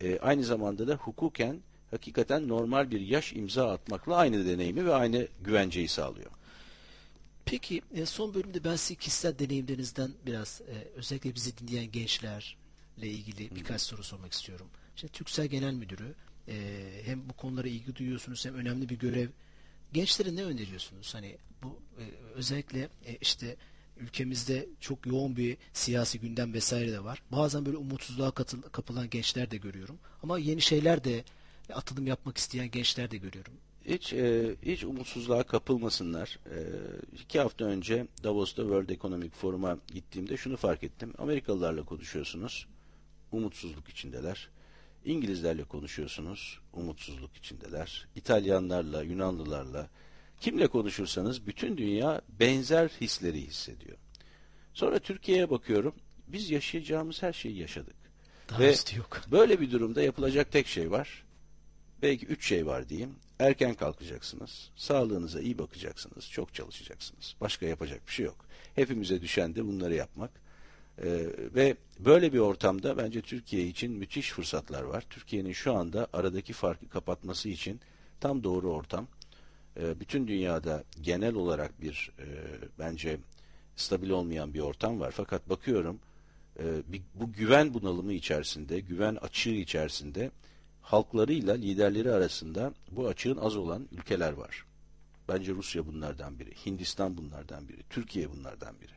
E, 0.00 0.18
aynı 0.18 0.44
zamanda 0.44 0.88
da 0.88 0.94
hukuken 0.94 1.60
hakikaten 1.90 2.48
normal 2.48 2.90
bir 2.90 3.00
yaş 3.00 3.32
imza 3.32 3.70
atmakla 3.72 4.16
aynı 4.16 4.46
deneyimi 4.46 4.86
ve 4.86 4.94
aynı 4.94 5.28
güvenceyi 5.44 5.88
sağlıyor. 5.88 6.30
Peki 7.44 7.82
e, 7.94 8.06
son 8.06 8.34
bölümde 8.34 8.64
ben 8.64 8.76
size 8.76 8.94
kişisel 8.94 9.38
deneyimlerinizden 9.38 10.10
biraz 10.26 10.60
e, 10.60 10.74
özellikle 10.96 11.34
bizi 11.34 11.58
dinleyen 11.58 11.92
gençlerle 11.92 12.46
ilgili 13.00 13.56
birkaç 13.56 13.80
soru 13.80 14.02
sormak 14.02 14.32
istiyorum. 14.32 14.66
Şimdi 14.96 15.12
Türksel 15.12 15.46
Genel 15.46 15.74
Müdürü 15.74 16.14
e, 16.48 16.54
hem 17.04 17.28
bu 17.28 17.32
konulara 17.32 17.68
ilgi 17.68 17.96
duyuyorsunuz 17.96 18.46
hem 18.46 18.54
önemli 18.54 18.88
bir 18.88 18.98
görev. 18.98 19.28
Gençlere 19.92 20.36
ne 20.36 20.44
öneriyorsunuz? 20.44 21.14
Hani 21.14 21.36
bu 21.62 21.80
e, 21.98 22.02
özellikle 22.34 22.88
e, 23.06 23.16
işte 23.20 23.56
ülkemizde 23.96 24.68
çok 24.80 25.06
yoğun 25.06 25.36
bir 25.36 25.56
siyasi 25.72 26.20
gündem 26.20 26.52
vesaire 26.54 26.92
de 26.92 27.04
var. 27.04 27.22
Bazen 27.32 27.66
böyle 27.66 27.76
umutsuzluğa 27.76 28.28
katıl- 28.28 28.70
kapılan 28.70 29.10
gençler 29.10 29.50
de 29.50 29.56
görüyorum. 29.56 29.98
Ama 30.22 30.38
yeni 30.38 30.60
şeyler 30.60 31.04
de 31.04 31.24
e, 31.70 31.72
atılım 31.72 32.06
yapmak 32.06 32.38
isteyen 32.38 32.70
gençler 32.70 33.10
de 33.10 33.16
görüyorum. 33.16 33.52
Hiç 33.84 34.12
e, 34.12 34.54
hiç 34.62 34.84
umutsuzluğa 34.84 35.42
kapılmasınlar. 35.42 36.38
E, 36.50 36.58
iki 37.22 37.40
hafta 37.40 37.64
önce 37.64 38.06
Davos'ta 38.24 38.62
World 38.62 38.88
Economic 38.88 39.30
Forum'a 39.30 39.78
gittiğimde 39.94 40.36
şunu 40.36 40.56
fark 40.56 40.84
ettim. 40.84 41.12
Amerikalılarla 41.18 41.84
konuşuyorsunuz, 41.84 42.66
umutsuzluk 43.32 43.88
içindeler. 43.88 44.48
İngilizlerle 45.04 45.64
konuşuyorsunuz, 45.64 46.58
umutsuzluk 46.72 47.36
içindeler. 47.36 48.08
İtalyanlarla, 48.16 49.02
Yunanlılarla, 49.02 49.88
kimle 50.40 50.66
konuşursanız 50.66 51.46
bütün 51.46 51.76
dünya 51.76 52.22
benzer 52.40 52.88
hisleri 52.88 53.40
hissediyor. 53.40 53.98
Sonra 54.74 54.98
Türkiye'ye 54.98 55.50
bakıyorum, 55.50 55.94
biz 56.28 56.50
yaşayacağımız 56.50 57.22
her 57.22 57.32
şeyi 57.32 57.58
yaşadık. 57.58 57.96
Daha 58.48 58.58
Ve 58.58 58.74
yok. 58.96 59.20
Böyle 59.30 59.60
bir 59.60 59.70
durumda 59.70 60.02
yapılacak 60.02 60.52
tek 60.52 60.66
şey 60.66 60.90
var. 60.90 61.24
Belki 62.02 62.26
üç 62.26 62.46
şey 62.46 62.66
var 62.66 62.88
diyeyim. 62.88 63.14
Erken 63.38 63.74
kalkacaksınız. 63.74 64.70
Sağlığınıza 64.76 65.40
iyi 65.40 65.58
bakacaksınız. 65.58 66.30
Çok 66.30 66.54
çalışacaksınız. 66.54 67.34
Başka 67.40 67.66
yapacak 67.66 68.06
bir 68.06 68.12
şey 68.12 68.26
yok. 68.26 68.46
Hepimize 68.74 69.22
düşen 69.22 69.54
de 69.54 69.64
bunları 69.64 69.94
yapmak. 69.94 70.30
Ee, 70.98 71.26
ve 71.54 71.76
böyle 71.98 72.32
bir 72.32 72.38
ortamda 72.38 72.96
bence 72.96 73.20
Türkiye 73.20 73.66
için 73.66 73.92
müthiş 73.92 74.32
fırsatlar 74.32 74.82
var. 74.82 75.04
Türkiye'nin 75.10 75.52
şu 75.52 75.74
anda 75.74 76.06
aradaki 76.12 76.52
farkı 76.52 76.88
kapatması 76.88 77.48
için 77.48 77.80
tam 78.20 78.44
doğru 78.44 78.72
ortam. 78.72 79.06
Ee, 79.80 80.00
bütün 80.00 80.28
dünyada 80.28 80.84
genel 81.00 81.34
olarak 81.34 81.80
bir 81.82 82.12
e, 82.18 82.26
bence 82.78 83.18
stabil 83.76 84.10
olmayan 84.10 84.54
bir 84.54 84.60
ortam 84.60 85.00
var. 85.00 85.10
Fakat 85.10 85.48
bakıyorum 85.48 85.98
e, 86.58 86.64
bir, 86.86 87.02
bu 87.14 87.32
güven 87.32 87.74
bunalımı 87.74 88.12
içerisinde, 88.12 88.80
güven 88.80 89.14
açığı 89.14 89.50
içerisinde 89.50 90.30
halklarıyla 90.82 91.54
liderleri 91.54 92.12
arasında 92.12 92.74
bu 92.90 93.08
açığın 93.08 93.36
az 93.36 93.56
olan 93.56 93.88
ülkeler 93.92 94.32
var. 94.32 94.64
Bence 95.28 95.52
Rusya 95.52 95.86
bunlardan 95.86 96.38
biri, 96.38 96.54
Hindistan 96.66 97.16
bunlardan 97.16 97.68
biri, 97.68 97.82
Türkiye 97.90 98.30
bunlardan 98.30 98.80
biri. 98.80 98.92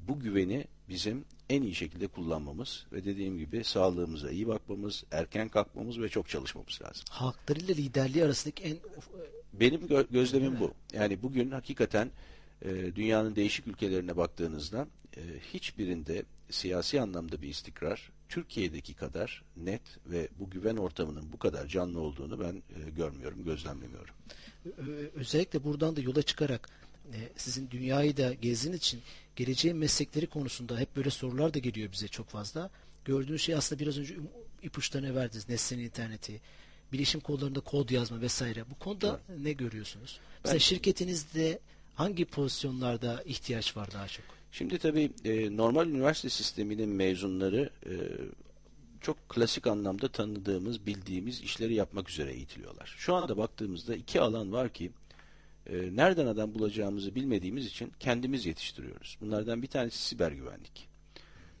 Bu 0.00 0.20
güveni 0.20 0.64
bizim 0.90 1.24
en 1.50 1.62
iyi 1.62 1.74
şekilde 1.74 2.06
kullanmamız 2.06 2.86
ve 2.92 3.04
dediğim 3.04 3.38
gibi 3.38 3.64
sağlığımıza 3.64 4.30
iyi 4.30 4.48
bakmamız, 4.48 5.04
erken 5.10 5.48
kalkmamız 5.48 6.00
ve 6.00 6.08
çok 6.08 6.28
çalışmamız 6.28 6.82
lazım. 6.82 7.04
Halklarıyla 7.10 7.74
liderliği 7.74 8.24
arasındaki 8.24 8.62
en 8.62 8.76
benim 9.52 9.86
gö 9.86 10.04
gözlemim 10.10 10.60
bu. 10.60 10.72
Yani 10.92 11.22
bugün 11.22 11.50
hakikaten 11.50 12.10
e, 12.62 12.70
dünyanın 12.96 13.36
değişik 13.36 13.66
ülkelerine 13.66 14.16
baktığınızda 14.16 14.88
e, 15.16 15.20
hiçbirinde 15.54 16.22
siyasi 16.50 17.00
anlamda 17.00 17.42
bir 17.42 17.48
istikrar 17.48 18.10
Türkiye'deki 18.28 18.94
kadar 18.94 19.42
net 19.56 19.82
ve 20.06 20.28
bu 20.38 20.50
güven 20.50 20.76
ortamının 20.76 21.32
bu 21.32 21.38
kadar 21.38 21.66
canlı 21.66 22.00
olduğunu 22.00 22.40
ben 22.40 22.54
e, 22.54 22.90
görmüyorum, 22.90 23.44
gözlemlemiyorum. 23.44 24.14
Özellikle 25.14 25.64
buradan 25.64 25.96
da 25.96 26.00
yola 26.00 26.22
çıkarak 26.22 26.68
e, 27.12 27.18
sizin 27.36 27.70
dünyayı 27.70 28.16
da 28.16 28.34
gezdiğiniz 28.34 28.80
için 28.80 29.00
geleceğin 29.40 29.76
meslekleri 29.76 30.26
konusunda 30.26 30.78
hep 30.78 30.96
böyle 30.96 31.10
sorular 31.10 31.54
da 31.54 31.58
geliyor 31.58 31.92
bize 31.92 32.08
çok 32.08 32.28
fazla. 32.28 32.70
Gördüğünüz 33.04 33.42
şey 33.42 33.54
aslında 33.54 33.82
biraz 33.82 33.98
önce 33.98 34.14
ipuçlarına 34.62 35.14
verdiniz. 35.14 35.48
Nesnenin 35.48 35.84
interneti, 35.84 36.40
bilişim 36.92 37.20
kollarında 37.20 37.60
kod 37.60 37.90
yazma 37.90 38.20
vesaire. 38.20 38.64
Bu 38.70 38.78
konuda 38.78 39.20
evet. 39.28 39.40
ne 39.40 39.52
görüyorsunuz? 39.52 40.20
Mesela 40.44 40.54
ben, 40.54 40.58
şirketinizde 40.58 41.58
hangi 41.94 42.24
pozisyonlarda 42.24 43.22
ihtiyaç 43.22 43.76
var 43.76 43.92
daha 43.92 44.08
çok? 44.08 44.24
Şimdi 44.52 44.78
tabii 44.78 45.10
e, 45.24 45.56
normal 45.56 45.88
üniversite 45.88 46.28
sisteminin 46.28 46.88
mezunları 46.88 47.70
e, 47.86 47.92
çok 49.00 49.28
klasik 49.28 49.66
anlamda 49.66 50.08
tanıdığımız, 50.08 50.86
bildiğimiz 50.86 51.40
işleri 51.40 51.74
yapmak 51.74 52.10
üzere 52.10 52.32
eğitiliyorlar. 52.32 52.94
Şu 52.98 53.14
anda 53.14 53.36
baktığımızda 53.36 53.96
iki 53.96 54.20
alan 54.20 54.52
var 54.52 54.72
ki 54.72 54.90
e, 55.66 55.96
nereden 55.96 56.26
adam 56.26 56.54
bulacağımızı 56.54 57.14
bilmediğimiz 57.14 57.66
için 57.66 57.92
kendimiz 58.00 58.46
yetiştiriyoruz. 58.46 59.18
Bunlardan 59.20 59.62
bir 59.62 59.66
tanesi 59.66 59.98
siber 59.98 60.32
güvenlik. 60.32 60.88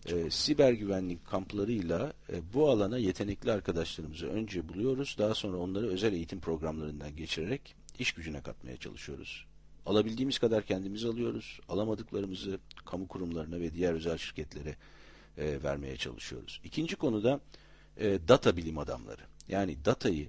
E, 0.06 0.30
siber 0.30 0.72
güvenlik 0.72 1.26
kamplarıyla 1.26 2.12
e, 2.32 2.52
bu 2.54 2.70
alana 2.70 2.98
yetenekli 2.98 3.52
arkadaşlarımızı 3.52 4.26
önce 4.26 4.68
buluyoruz. 4.68 5.16
Daha 5.18 5.34
sonra 5.34 5.56
onları 5.56 5.88
özel 5.88 6.12
eğitim 6.12 6.40
programlarından 6.40 7.16
geçirerek 7.16 7.74
iş 7.98 8.12
gücüne 8.12 8.42
katmaya 8.42 8.76
çalışıyoruz. 8.76 9.46
Alabildiğimiz 9.86 10.38
kadar 10.38 10.66
kendimiz 10.66 11.04
alıyoruz. 11.04 11.60
Alamadıklarımızı 11.68 12.58
kamu 12.86 13.08
kurumlarına 13.08 13.60
ve 13.60 13.74
diğer 13.74 13.92
özel 13.92 14.18
şirketlere 14.18 14.76
e, 15.38 15.62
vermeye 15.62 15.96
çalışıyoruz. 15.96 16.60
İkinci 16.64 16.96
konuda 16.96 17.40
e, 17.96 18.18
data 18.28 18.56
bilim 18.56 18.78
adamları. 18.78 19.22
Yani 19.48 19.84
datayı 19.84 20.28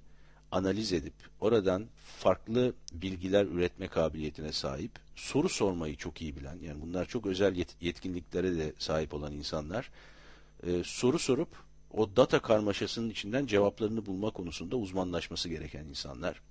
analiz 0.51 0.93
edip 0.93 1.13
oradan 1.39 1.85
farklı 2.19 2.73
bilgiler 2.93 3.45
üretme 3.45 3.87
kabiliyetine 3.87 4.51
sahip, 4.51 4.91
soru 5.15 5.49
sormayı 5.49 5.95
çok 5.95 6.21
iyi 6.21 6.35
bilen, 6.35 6.59
yani 6.61 6.81
bunlar 6.81 7.05
çok 7.05 7.25
özel 7.25 7.55
yet 7.55 7.75
yetkinliklere 7.81 8.57
de 8.57 8.73
sahip 8.77 9.13
olan 9.13 9.33
insanlar, 9.33 9.91
e, 10.67 10.81
soru 10.85 11.19
sorup 11.19 11.49
o 11.93 12.15
data 12.15 12.39
karmaşasının 12.39 13.09
içinden 13.09 13.45
cevaplarını 13.45 14.05
bulma 14.05 14.31
konusunda 14.31 14.75
uzmanlaşması 14.75 15.49
gereken 15.49 15.85
insanlar. 15.85 16.41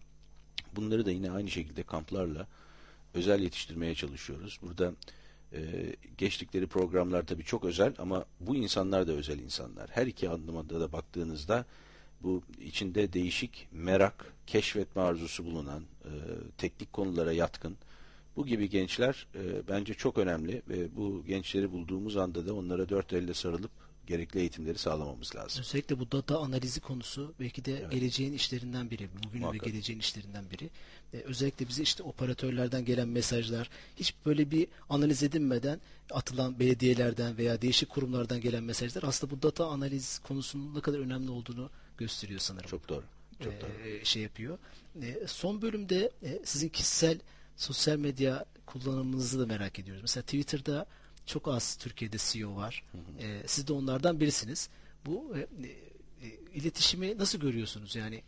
Bunları 0.76 1.06
da 1.06 1.10
yine 1.10 1.30
aynı 1.30 1.50
şekilde 1.50 1.82
kamplarla 1.82 2.46
özel 3.14 3.40
yetiştirmeye 3.40 3.94
çalışıyoruz. 3.94 4.58
Burada 4.62 4.92
e, 5.52 5.60
geçtikleri 6.18 6.66
programlar 6.66 7.26
tabii 7.26 7.44
çok 7.44 7.64
özel 7.64 7.94
ama 7.98 8.24
bu 8.40 8.56
insanlar 8.56 9.06
da 9.06 9.12
özel 9.12 9.38
insanlar. 9.38 9.90
Her 9.90 10.06
iki 10.06 10.28
anlamda 10.28 10.80
da 10.80 10.92
baktığınızda 10.92 11.64
bu 12.22 12.42
içinde 12.60 13.12
değişik 13.12 13.68
merak, 13.72 14.32
keşfetme 14.46 15.02
arzusu 15.02 15.44
bulunan, 15.44 15.82
e, 16.04 16.12
teknik 16.58 16.92
konulara 16.92 17.32
yatkın 17.32 17.76
bu 18.36 18.46
gibi 18.46 18.70
gençler 18.70 19.26
e, 19.34 19.68
bence 19.68 19.94
çok 19.94 20.18
önemli 20.18 20.62
ve 20.68 20.96
bu 20.96 21.24
gençleri 21.26 21.72
bulduğumuz 21.72 22.16
anda 22.16 22.46
da 22.46 22.54
onlara 22.54 22.88
dört 22.88 23.12
elle 23.12 23.34
sarılıp 23.34 23.70
gerekli 24.06 24.40
eğitimleri 24.40 24.78
sağlamamız 24.78 25.36
lazım. 25.36 25.60
Özellikle 25.60 25.98
bu 25.98 26.12
data 26.12 26.38
analizi 26.38 26.80
konusu 26.80 27.34
belki 27.40 27.64
de 27.64 27.78
evet. 27.78 27.92
geleceğin 27.92 28.32
işlerinden 28.32 28.90
biri. 28.90 29.08
Bugün 29.24 29.52
ve 29.52 29.56
geleceğin 29.56 30.00
işlerinden 30.00 30.50
biri. 30.50 30.70
Ee, 31.14 31.16
özellikle 31.16 31.68
bize 31.68 31.82
işte 31.82 32.02
operatörlerden 32.02 32.84
gelen 32.84 33.08
mesajlar 33.08 33.70
hiç 33.96 34.14
böyle 34.26 34.50
bir 34.50 34.68
analiz 34.88 35.22
edilmeden 35.22 35.80
atılan 36.10 36.58
belediyelerden 36.58 37.38
veya 37.38 37.62
değişik 37.62 37.88
kurumlardan 37.88 38.40
gelen 38.40 38.62
mesajlar 38.62 39.02
aslında 39.02 39.36
bu 39.36 39.42
data 39.42 39.66
analiz 39.66 40.18
konusunun 40.18 40.74
ne 40.74 40.80
kadar 40.80 40.98
önemli 40.98 41.30
olduğunu 41.30 41.70
gösteriyor 42.00 42.40
sanırım. 42.40 42.70
Çok 42.70 42.88
doğru. 42.88 43.04
Çok 43.44 43.52
ee, 43.52 43.60
doğru. 43.60 44.04
Şey 44.04 44.22
yapıyor. 44.22 44.58
Ee, 45.02 45.26
son 45.26 45.62
bölümde 45.62 46.10
e, 46.22 46.40
sizin 46.44 46.68
kişisel 46.68 47.18
sosyal 47.56 47.96
medya 47.96 48.44
kullanımınızı 48.66 49.40
da 49.40 49.46
merak 49.46 49.78
ediyoruz. 49.78 50.02
Mesela 50.02 50.22
Twitter'da 50.22 50.86
çok 51.26 51.48
az 51.48 51.76
Türkiye'de 51.76 52.16
CEO 52.18 52.56
var. 52.56 52.84
Hı 52.92 52.98
hı. 52.98 53.26
E, 53.26 53.42
siz 53.46 53.68
de 53.68 53.72
onlardan 53.72 54.20
birisiniz. 54.20 54.68
Bu 55.06 55.36
e, 55.36 55.40
e, 55.40 56.28
iletişimi 56.54 57.18
nasıl 57.18 57.40
görüyorsunuz 57.40 57.96
yani? 57.96 58.22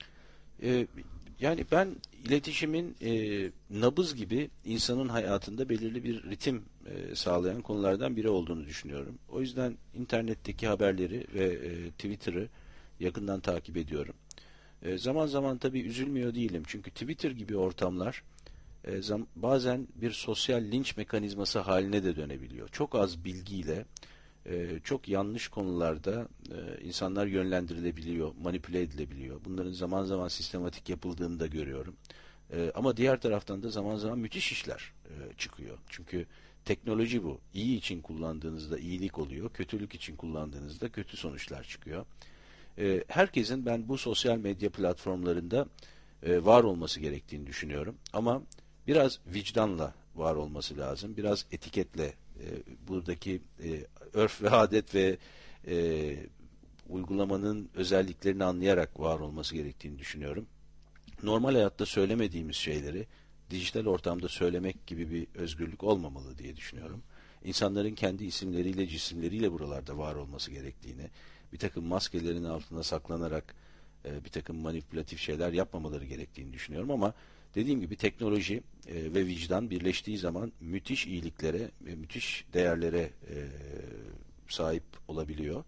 E, 0.62 0.87
yani 1.40 1.66
ben 1.72 1.96
iletişimin 2.24 2.96
e, 3.02 3.50
nabız 3.70 4.14
gibi 4.14 4.50
insanın 4.64 5.08
hayatında 5.08 5.68
belirli 5.68 6.04
bir 6.04 6.22
ritim 6.22 6.64
e, 6.87 7.16
sağlayan 7.16 7.62
konulardan 7.62 8.16
biri 8.16 8.28
olduğunu 8.28 8.66
düşünüyorum. 8.66 9.18
O 9.28 9.40
yüzden 9.40 9.76
internetteki 9.94 10.68
haberleri 10.68 11.26
ve 11.35 11.44
e, 11.44 11.90
Twitter'ı 11.90 12.48
yakından 13.00 13.40
takip 13.40 13.76
ediyorum. 13.76 14.14
E, 14.83 14.98
zaman 14.98 15.26
zaman 15.26 15.59
tabii 15.59 15.81
üzülmüyor 15.81 16.35
değilim. 16.35 16.62
Çünkü 16.66 16.90
Twitter 16.90 17.31
gibi 17.31 17.57
ortamlar 17.57 18.22
e, 18.87 19.00
bazen 19.37 19.88
bir 19.94 20.11
sosyal 20.11 20.62
linç 20.62 20.96
mekanizması 20.96 21.59
haline 21.59 22.05
de 22.05 22.16
dönebiliyor. 22.16 22.68
Çok 22.68 22.94
az 22.94 23.24
bilgiyle 23.24 23.85
e, 24.46 24.78
çok 24.85 25.09
yanlış 25.09 25.48
konularda 25.48 26.28
e, 26.50 26.85
insanlar 26.85 27.26
yönlendirilebiliyor, 27.26 28.35
manipüle 28.42 28.81
edilebiliyor. 28.83 29.40
Bunların 29.44 29.72
zaman 29.72 30.05
zaman 30.05 30.28
sistematik 30.28 30.88
yapıldığını 30.88 31.40
da 31.40 31.46
görüyorum. 31.46 31.96
Ama 32.74 32.96
diğer 32.96 33.20
taraftan 33.20 33.62
da 33.62 33.70
zaman 33.70 33.96
zaman 33.96 34.18
müthiş 34.18 34.52
işler 34.52 34.92
çıkıyor. 35.38 35.78
Çünkü 35.88 36.26
teknoloji 36.64 37.24
bu. 37.24 37.40
İyi 37.55 37.76
için 37.76 38.02
kullandığınızda 38.02 38.78
iyilik 38.78 39.18
oluyor, 39.18 39.50
kötülük 39.50 39.94
için 39.94 40.16
kullandığınızda 40.16 40.88
kötü 40.88 41.16
sonuçlar 41.16 41.64
çıkıyor. 41.64 42.07
Herkesin 43.08 43.66
ben 43.66 43.88
bu 43.88 43.98
sosyal 43.98 44.38
medya 44.38 44.70
platformlarında 44.70 45.66
var 46.22 46.64
olması 46.64 47.00
gerektiğini 47.00 47.46
düşünüyorum. 47.46 47.96
Ama 48.12 48.42
biraz 48.87 49.18
vicdanla 49.26 49.94
var 50.14 50.35
olması 50.35 50.78
lazım. 50.78 51.16
Biraz 51.16 51.46
etiketle 51.52 52.04
e, 52.40 52.46
buradaki 52.88 53.42
e, 53.64 53.87
örf 54.12 54.42
ve 54.42 54.50
adet 54.50 54.94
ve 54.94 55.16
e, 55.66 56.16
uygulamanın 56.88 57.70
özelliklerini 57.74 58.44
anlayarak 58.44 59.00
var 59.00 59.20
olması 59.20 59.54
gerektiğini 59.54 59.98
düşünüyorum. 59.98 60.46
Normal 61.22 61.52
hayatta 61.54 61.87
söylemediğimiz 61.87 62.56
şeyleri 62.56 63.06
dijital 63.50 63.87
ortamda 63.87 64.28
söylemek 64.28 64.87
gibi 64.87 65.11
bir 65.11 65.26
özgürlük 65.35 65.85
olmamalı 65.85 66.38
diye 66.38 66.56
düşünüyorum. 66.56 67.02
İnsanların 67.44 67.94
kendi 67.94 68.24
isimleriyle, 68.24 68.87
cisimleriyle 68.87 69.52
buralarda 69.52 69.98
var 69.98 70.14
olması 70.14 70.50
gerektiğini, 70.50 71.11
bir 71.52 71.58
takım 71.58 71.84
maskelerin 71.84 72.44
altında 72.44 72.82
saklanarak 72.82 73.54
e, 74.04 74.24
bir 74.24 74.30
takım 74.30 74.56
manipülatif 74.56 75.20
şeyler 75.20 75.52
yapmamaları 75.52 76.04
gerektiğini 76.04 76.52
düşünüyorum 76.52 76.90
ama 76.90 77.14
Dediğim 77.54 77.80
gibi 77.80 77.96
teknoloji 77.96 78.62
e, 78.88 79.14
ve 79.14 79.26
vicdan 79.26 79.70
birleştiği 79.70 80.18
zaman 80.18 80.52
müthiş 80.60 81.06
iyiliklere 81.06 81.70
ve 81.80 81.94
müthiş 81.94 82.44
değerlere 82.52 83.00
e, 83.00 83.36
sahip 84.48 84.82
olabiliyor. 85.08 85.64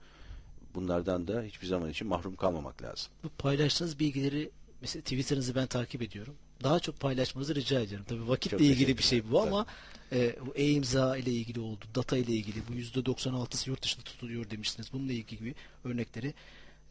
Bunlardan 0.74 1.28
da 1.28 1.42
hiçbir 1.42 1.66
zaman 1.66 1.90
için 1.90 2.06
mahrum 2.06 2.36
kalmamak 2.36 2.82
lazım. 2.82 3.12
Bu 3.24 3.28
paylaştığınız 3.28 3.98
bilgileri 3.98 4.50
mesela 4.80 5.02
Twitter'ınızı 5.02 5.54
ben 5.54 5.66
takip 5.66 6.02
ediyorum. 6.02 6.34
Daha 6.62 6.80
çok 6.80 7.00
paylaşmanızı 7.00 7.54
rica 7.54 7.80
ediyorum. 7.80 8.06
Tabii 8.08 8.28
vakitle 8.28 8.58
çok 8.58 8.66
ilgili 8.66 8.98
bir 8.98 9.02
şey 9.02 9.30
bu 9.30 9.40
ama 9.40 9.66
e, 10.12 10.36
bu 10.46 10.54
e-imza 10.54 11.16
ile 11.16 11.30
ilgili 11.30 11.60
oldu, 11.60 11.84
data 11.94 12.16
ile 12.16 12.32
ilgili 12.32 12.62
bu 12.68 12.72
%96'sı 12.72 13.70
yurt 13.70 13.82
dışında 13.82 14.04
tutuluyor 14.04 14.50
demiştiniz. 14.50 14.92
Bununla 14.92 15.12
ilgili 15.12 15.38
gibi 15.38 15.54
örnekleri 15.84 16.34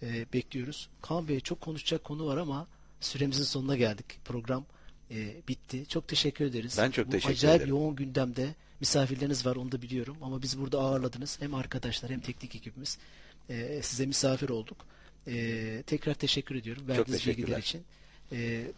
e, 0.04 0.26
bekliyoruz. 0.34 0.89
Kaan 1.02 1.28
Bey 1.28 1.39
çok 1.39 1.62
konuşacak 1.62 2.04
konu 2.04 2.28
var 2.28 2.38
ama 2.38 2.67
süremizin 2.99 3.43
sonuna 3.43 3.76
geldik. 3.76 4.06
Program 4.26 4.65
e, 5.12 5.36
bitti. 5.47 5.86
Çok 5.89 6.08
teşekkür 6.08 6.45
ederiz. 6.45 6.76
Ben 6.78 6.91
çok 6.91 7.08
Bu 7.08 7.12
teşekkür 7.12 7.34
acayip 7.34 7.62
ederim. 7.62 7.76
yoğun 7.76 7.95
gündemde 7.95 8.56
misafirleriniz 8.80 9.45
var 9.45 9.56
onu 9.56 9.71
da 9.71 9.82
biliyorum 9.82 10.17
ama 10.21 10.41
bizi 10.41 10.60
burada 10.60 10.80
ağırladınız. 10.80 11.41
Hem 11.41 11.56
arkadaşlar 11.56 12.12
hem 12.12 12.19
teknik 12.19 12.56
ekibimiz. 12.56 12.97
E, 13.49 13.82
size 13.84 14.06
misafir 14.06 14.49
olduk. 14.49 14.78
E, 15.28 15.84
tekrar 15.88 16.13
teşekkür 16.13 16.56
ediyorum 16.56 16.88
verdiğiniz 16.88 17.28
bilgiler 17.28 17.58
için. 17.58 17.84
E, 18.34 18.38
e, 18.38 18.72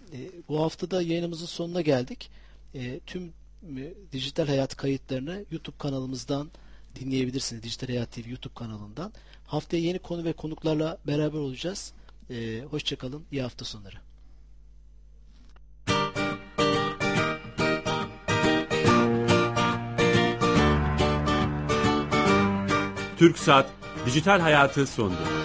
bu 0.49 0.61
haftada 0.61 1.01
yayınımızın 1.01 1.45
sonuna 1.45 1.81
geldik. 1.81 2.29
E, 2.73 2.99
tüm 2.99 3.33
e, 3.77 3.93
dijital 4.11 4.47
hayat 4.47 4.75
kayıtlarını 4.75 5.45
YouTube 5.51 5.77
kanalımızdan 5.77 6.51
dinleyebilirsiniz. 6.95 7.63
Dijital 7.63 7.87
Hayat 7.87 8.11
TV 8.11 8.29
YouTube 8.29 8.53
kanalından. 8.53 9.13
Haftaya 9.47 9.83
yeni 9.83 9.99
konu 9.99 10.23
ve 10.23 10.33
konuklarla 10.33 10.97
beraber 11.07 11.39
olacağız. 11.39 11.93
E, 12.29 12.61
hoşçakalın. 12.71 13.23
İyi 13.31 13.41
hafta 13.41 13.65
sonları. 13.65 13.95
TürkSat 23.19 23.69
Dijital 24.05 24.39
Hayatı 24.39 24.87
sundu. 24.87 25.44